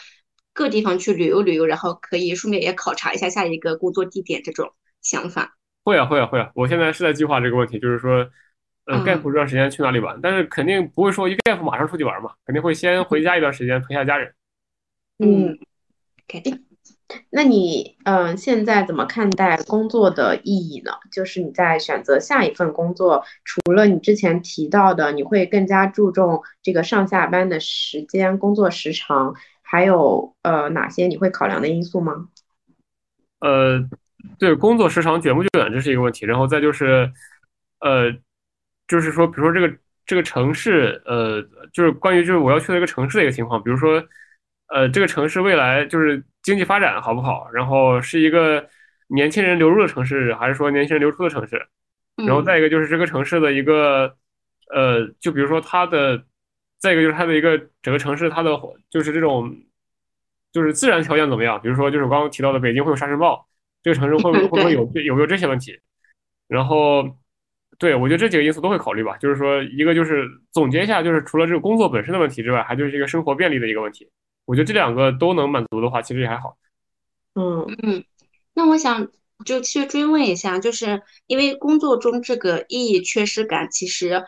[0.53, 5.57] 各地方去旅游旅游，然后可以顺便也考察一下下一个工作地点这种想法？
[5.85, 6.51] 会啊，会啊，会啊！
[6.55, 8.29] 我现在是在计划这个问题，就是说。
[8.85, 10.19] 呃，gap 这段时间去哪里玩？
[10.21, 14.35] 但是肯定不会说一 gap 马上出去玩嘛，肯定会先回家一段时间陪下家人。
[15.19, 15.57] 嗯，
[16.27, 16.65] 肯定。
[17.31, 20.93] 那你嗯，现在怎么看待工作的意义呢？
[21.13, 32.29] 就是你在选择下一份工作，除了你之前提到的，你会更加注重这个上下班的时间、工作时长，还有呃哪些你会考量的因素吗？
[33.39, 33.89] 呃，
[34.39, 36.27] 对，工作时长卷不卷，这是一个问题。
[36.27, 37.13] 然后再就是
[37.79, 38.13] 呃。
[38.93, 39.75] 就是说，比如说这个
[40.05, 41.41] 这个城市，呃，
[41.73, 44.05] 就是关于就是我要去的一个城市的一个情况，比如说，
[44.69, 48.69] 呃，这个城市未来就是经济发展好不好，然后是一个
[49.07, 51.67] 年轻人流入的城市，还是说年轻人流出的城市？
[52.17, 54.15] 然后再一个就是这个城市的一个
[54.75, 56.23] 呃，就比如说它的，
[56.79, 58.51] 再一个就是它的一个整个城市，它的
[58.91, 59.57] 就是这种
[60.53, 61.59] 就是自然条件怎么样？
[61.63, 63.49] 比如说就是我刚刚提到的北京会有沙尘暴，
[63.83, 65.81] 这个城市会不会 会不会有有没有这些问题？
[66.49, 67.17] 然后，
[67.83, 69.17] 对我觉得这几个因素都会考虑吧。
[69.17, 74.09] 就是说，一个就是总结一下，就是除了这个工作本身的问题之外，还就是一个生活便利的一个问题。
[74.45, 76.57] 我觉得这两个都能满足的话，其实也还好。
[77.35, 78.05] 嗯嗯，
[78.55, 79.09] 那我想
[79.45, 84.23] 就去追问一下，就是因为工作中这个意义缺失感，其实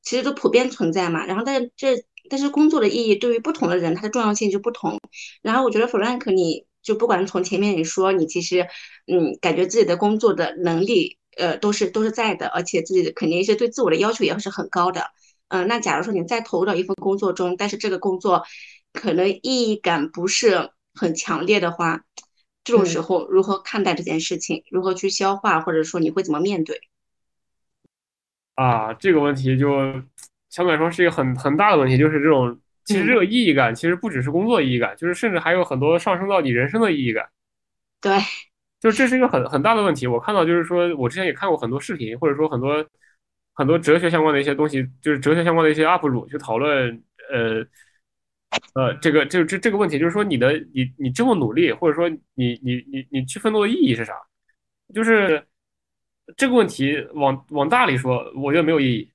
[0.00, 1.26] 其实都普遍存在嘛。
[1.26, 1.96] 然后，但这
[2.30, 5.00] 但是工作的意义对于不同的人，它的重要性就不同。
[5.42, 8.68] 然后，我觉得 Frank，你就不管从前面你说，你其实
[9.12, 15.10] 嗯，感觉自己的工作的能力呃都是都是在的，而且自己肯定是对自我的要求也是很高的。
[15.48, 18.44] 嗯，那假如说你再投入到一份工作中，但是这个工作
[18.92, 22.04] 可能意义感不是很强烈的话，
[22.64, 24.64] 这种时候如何看待这件事情？
[24.70, 26.80] 如何去消化，或者说你会怎么面对？
[28.54, 30.02] 啊，这个问题就
[30.48, 37.28] 相对来说是一个很很大的问题，就是这种其实这个意义感其实不只是工作意义感，就是甚至还有很多上升到你人生的意义感。
[38.00, 38.18] 对，
[38.82, 40.06] 就这是一个很很大的问题。
[40.06, 42.84] 我看到就是说我之前也看过很多视频，或者说很多
[43.54, 47.02] 很多哲学相关的一些东西，就是哲学相关的一些 UP 主去讨论，
[47.32, 47.64] 呃。
[48.74, 54.12] 呃，这个就这这个问题，就是说你的你你这么努力，或者说你你你你去奋斗的意义是啥？
[54.94, 55.42] 就是
[56.36, 59.10] 这个问题往往大里说，我觉得没有意义。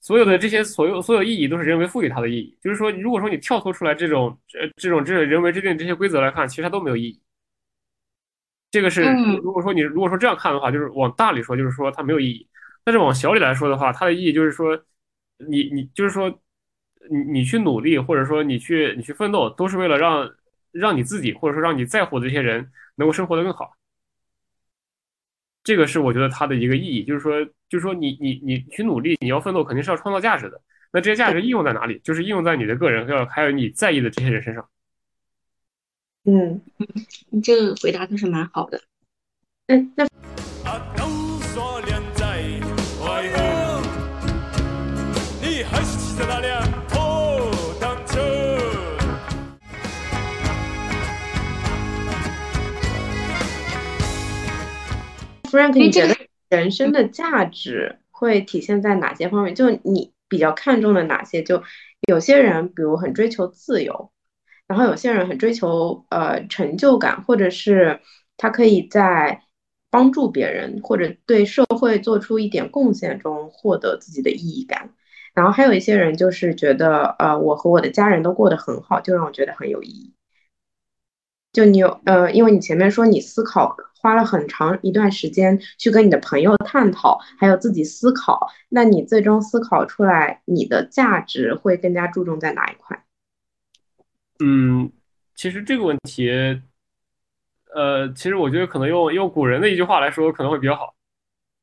[0.00, 2.56] 所有的这些所有所有意义都是人为赋予它的意义。
[2.62, 7.20] 就是说，如果说你跳脱出来这种呃这种这人为制定这些规则来看，其实它都没有意义。
[8.70, 9.02] 这个是
[9.42, 12.48] 如果说你如果说这样看的话，就是往大里说，就是说它没有意义。
[12.84, 14.80] 但是往小里来说的话，它的意义就是说，
[15.38, 16.40] 你你就是说。
[17.10, 20.30] 你你去努力，或者说你去你去奋斗，都是为了让
[20.70, 23.72] 让你自己，或者说让你在乎的这些人能够生活的更好。
[25.64, 30.60] 这个是我觉得它的一个意义，就是说，就是说你你你去努力，你要奋斗，肯定是要创造价值的。
[30.92, 31.98] 那这些价值应用在哪里？
[32.04, 34.68] 就是应用在你的个人，还有还有你在意的这些人身上。
[36.24, 36.60] 嗯，
[37.30, 38.82] 你这个回答倒是蛮好的。
[39.66, 40.06] 那，那。
[55.50, 56.14] Frank，你觉得
[56.48, 59.52] 人生的价值会体现在哪些方面？
[59.52, 61.42] 就你比较看重的哪些？
[61.42, 61.64] 就
[62.08, 64.12] 有些人，比如很追求自由，
[64.70, 67.98] 然后有些人很追求呃成就感，或者是
[68.36, 69.42] 他可以在
[69.90, 74.94] 帮助别人或者对社会做出一点贡献中获得自己的意义感。
[75.34, 80.14] 然后还有一些人就是觉得呃我和我的家人都过得很好，就让我觉得很有意义。
[81.52, 83.76] 就你有呃，因为你前面说你思考。
[84.02, 93.04] 花了很长一段时间去跟你的朋友探讨，还有自己思考，那你最终思考出来，你的价值会更加注重在哪一块？
[94.42, 94.90] 嗯，
[95.34, 96.28] 其实这个问题，
[97.74, 100.94] 呃，其实我觉得可能用用古人的一句话来说可能会比较好，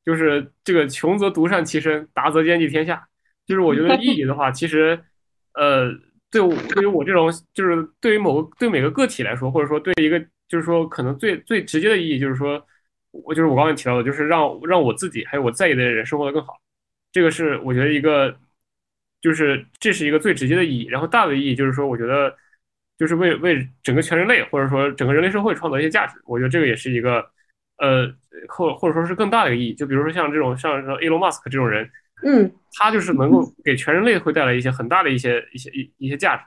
[0.05, 3.07] 就是这个穷则独善其身，达则兼济天下。
[3.45, 4.99] 就是我觉得意义的话，其实，
[5.53, 5.91] 呃，
[6.30, 10.25] 对对于我这种，就是对于某个对每个个体来说，或者说对一个。
[10.49, 12.65] 就是说，可能最最直接的意义就是说，
[13.11, 16.57] 我就是我刚才提到的，就是让让我自己还有我在意的人生活的更好，
[17.11, 18.34] 这个是我觉得一个，
[19.19, 20.86] 就是这是一个最直接的意义。
[20.86, 22.34] 然后大的意义就是说，我觉得
[22.98, 26.20] 就是为为整个全人类或者说整个人类社会创造一些价值。
[26.26, 27.26] 我觉得这个也是一个，
[27.78, 28.12] 呃，
[28.48, 29.74] 或或者说是更大的一个意义。
[29.74, 31.89] 就比如说像这种像说 Elon Musk 这种人，
[32.24, 36.43] 嗯，他就是能够给全人类会带来一些很大的一些一些一一些价值。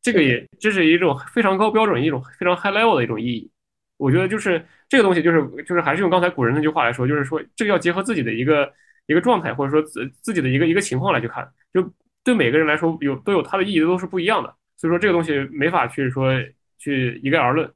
[0.00, 3.50] 这个也这是一种非常高标准、一种非常 high level 的一种意义。
[3.96, 8.72] 我觉得就是这个东西，就是就是还是用刚才古人那句话来说，就是说这个要结合自己的一个
[9.06, 11.50] 一个状态，或者说自自己的一个一个情况来去看。
[11.74, 14.54] 就对每个人来说，有都有它的意义，都是不一样的。
[14.78, 16.32] 所以说这个东西没法去说
[16.78, 17.70] 去一概而论。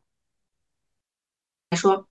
[1.71, 2.09] 来说，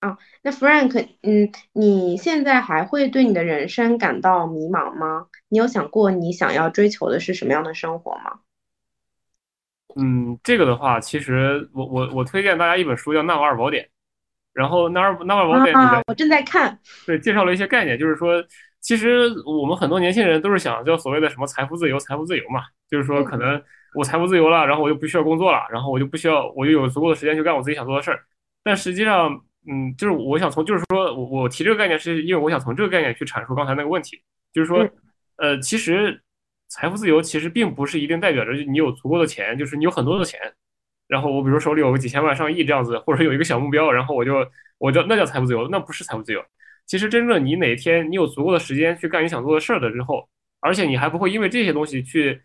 [0.00, 5.26] 啊，那 Frank，嗯，你现在还会对你的人生感到迷茫吗？
[5.48, 8.40] 你有想过你想要追求的是什么样的生活吗？
[9.98, 13.84] 嗯，这个的话，其实我我我推荐大家一本书叫《纳瓦尔宝典》，
[14.52, 18.44] 然后《纳尔纳瓦尔宝典》里面，我正在看，对，介绍了一些概念，就是说，
[18.80, 23.60] 其实我们很多年轻人都是想叫所谓的什么财富自由，财富自由嘛，就是说可能
[23.94, 28.24] 我财富自由了，然后我就不需要工作了，然后我就不需要，我就有足够的时间去干我自己想做的事儿。
[28.62, 34.20] 但实际上，嗯，就是我想从，就是说我我提这个概念，是因为我想从这个概念去阐述刚才那个问题，
[34.52, 34.88] 就是说，
[35.36, 36.20] 呃，其实。
[36.68, 40.40] 财富自由其实并不是一定代表着你有足够的钱，就是你有很多的钱，
[41.06, 44.44] 然后我比如手里有个几千万、上亿这样子，或者有一个小目标，然后我就
[44.78, 46.44] 我就那叫财富自由，那不是财富自由。
[46.86, 50.28] 其实真正你哪天你有足够的时间去干你想做的事儿的之后，
[50.60, 52.40] 而且你还不会因为这些东西去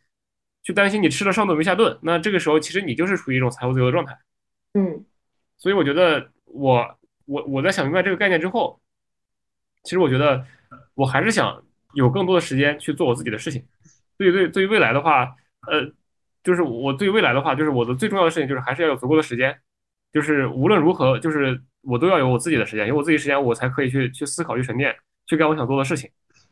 [0.63, 4.17] 去担心你吃了上顿没下顿，那这个时候其实你就是处于一种财务自由的状态。
[4.73, 5.05] 嗯，
[5.57, 8.81] 所以我觉得我我我在想明白这个概念之后，
[9.83, 10.45] 其实我觉得
[10.95, 11.63] 我还是想
[11.93, 13.63] 有更多的时间去做我自己的事情。
[14.17, 15.35] 对于对对于未来的话，
[15.67, 15.91] 呃，
[16.43, 19.59] 就是我对于未来的话，就是我的最重要的事情就是还是要有足够的时间，
[20.13, 26.09] 就是无论如何，就是我都要有我自己的时间，有我自己时间，我才可以去去思考、去沉淀、去干我想做的事情。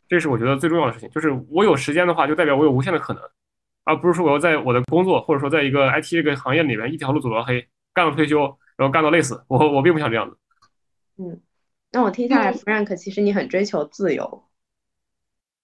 [0.08, 3.22] 这是我觉得最重要的事情，就是我有时间的话，就代表我有无限的可能，
[3.84, 9.44] 而不是说我要在我的工作或者说在一个 IT 这个行业里面一条路走到黑，干到退休，然后干到累死。
[9.46, 10.36] 我我并不想这样子。
[11.18, 11.40] 嗯，
[11.92, 14.44] 那我听下来，Frank，其实你很追求自由。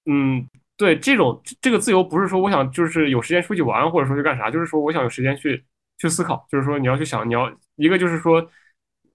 [0.05, 5.65] 嗯，对，这种这个自由不是说我想就是有时间出去玩，或者说去干啥，就是说我想有时间去
[5.99, 8.49] 去思考，就是说你要去想，你要一个就是说，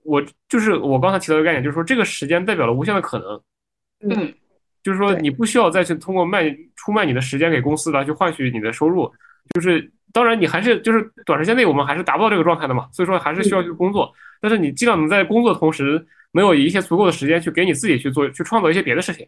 [0.03, 3.41] 我就是我刚才提到的概念，就是说这个时间代表了无限的可能。
[4.09, 4.33] 嗯。
[4.83, 9.07] 就是说，你不需要再去通过卖出卖你的时间给公司来去换取你的收入。
[9.53, 12.89] 就是当然，你还是就是短时间内我们还是达不到这个状态的嘛。
[12.91, 14.11] 所以说，还是需要去工作。
[14.39, 19.27] 但是你尽量能在工作的同时，能有一些足够的时间去给你自己去做，去创造一些别的事情。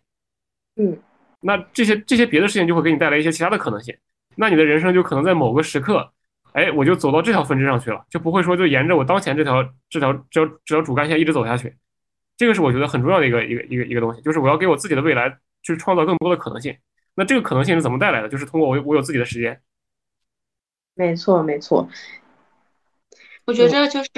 [0.78, 0.98] 嗯，
[1.40, 3.96] 那这些这些别的事情就会给你带来一些其他的可能性。
[4.36, 6.12] 那你的人生就可能在某个时刻，
[6.54, 11.76] 哎，我就走到这条分支上去了，就不会说就沿着我当前这条这条这条这条主干线一直走下去。
[12.38, 16.76] 这个是我觉得很重要的一个一个一个一个东西，就是我要给我自己的未来去创造更多的可能性。
[17.16, 18.30] 那这个可能性是怎么带来的？
[18.30, 19.62] 就是通过我我有自己的时间。
[20.96, 21.88] 没错，没错。
[23.46, 24.10] 我觉得就是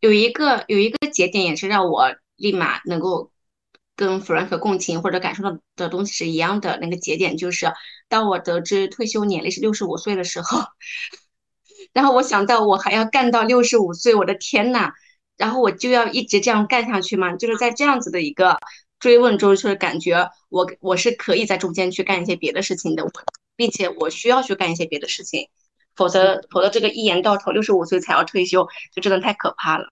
[0.00, 3.30] 有一个有一个节点，也是让我立马能够
[3.94, 6.78] 跟 Frank 共情或者感受到的东西是一样的。
[6.80, 7.72] 那个节点就是
[8.08, 10.60] 当我得知退休年龄是六十五岁的时候，
[11.94, 14.90] 然后我想到我还要干到六十五岁，我的天呐！
[15.36, 17.34] 然后我就要一直这样干下去嘛？
[17.36, 18.58] 就是在这样子的一个
[18.98, 23.04] 追问中，就是感觉我我是可以在中间去干一些别的事情的，
[23.56, 25.48] 并且我需要去干一些别的事情，
[25.94, 29.86] 否则否则这个一言到头六十五岁才要退休，就真的太可怕了。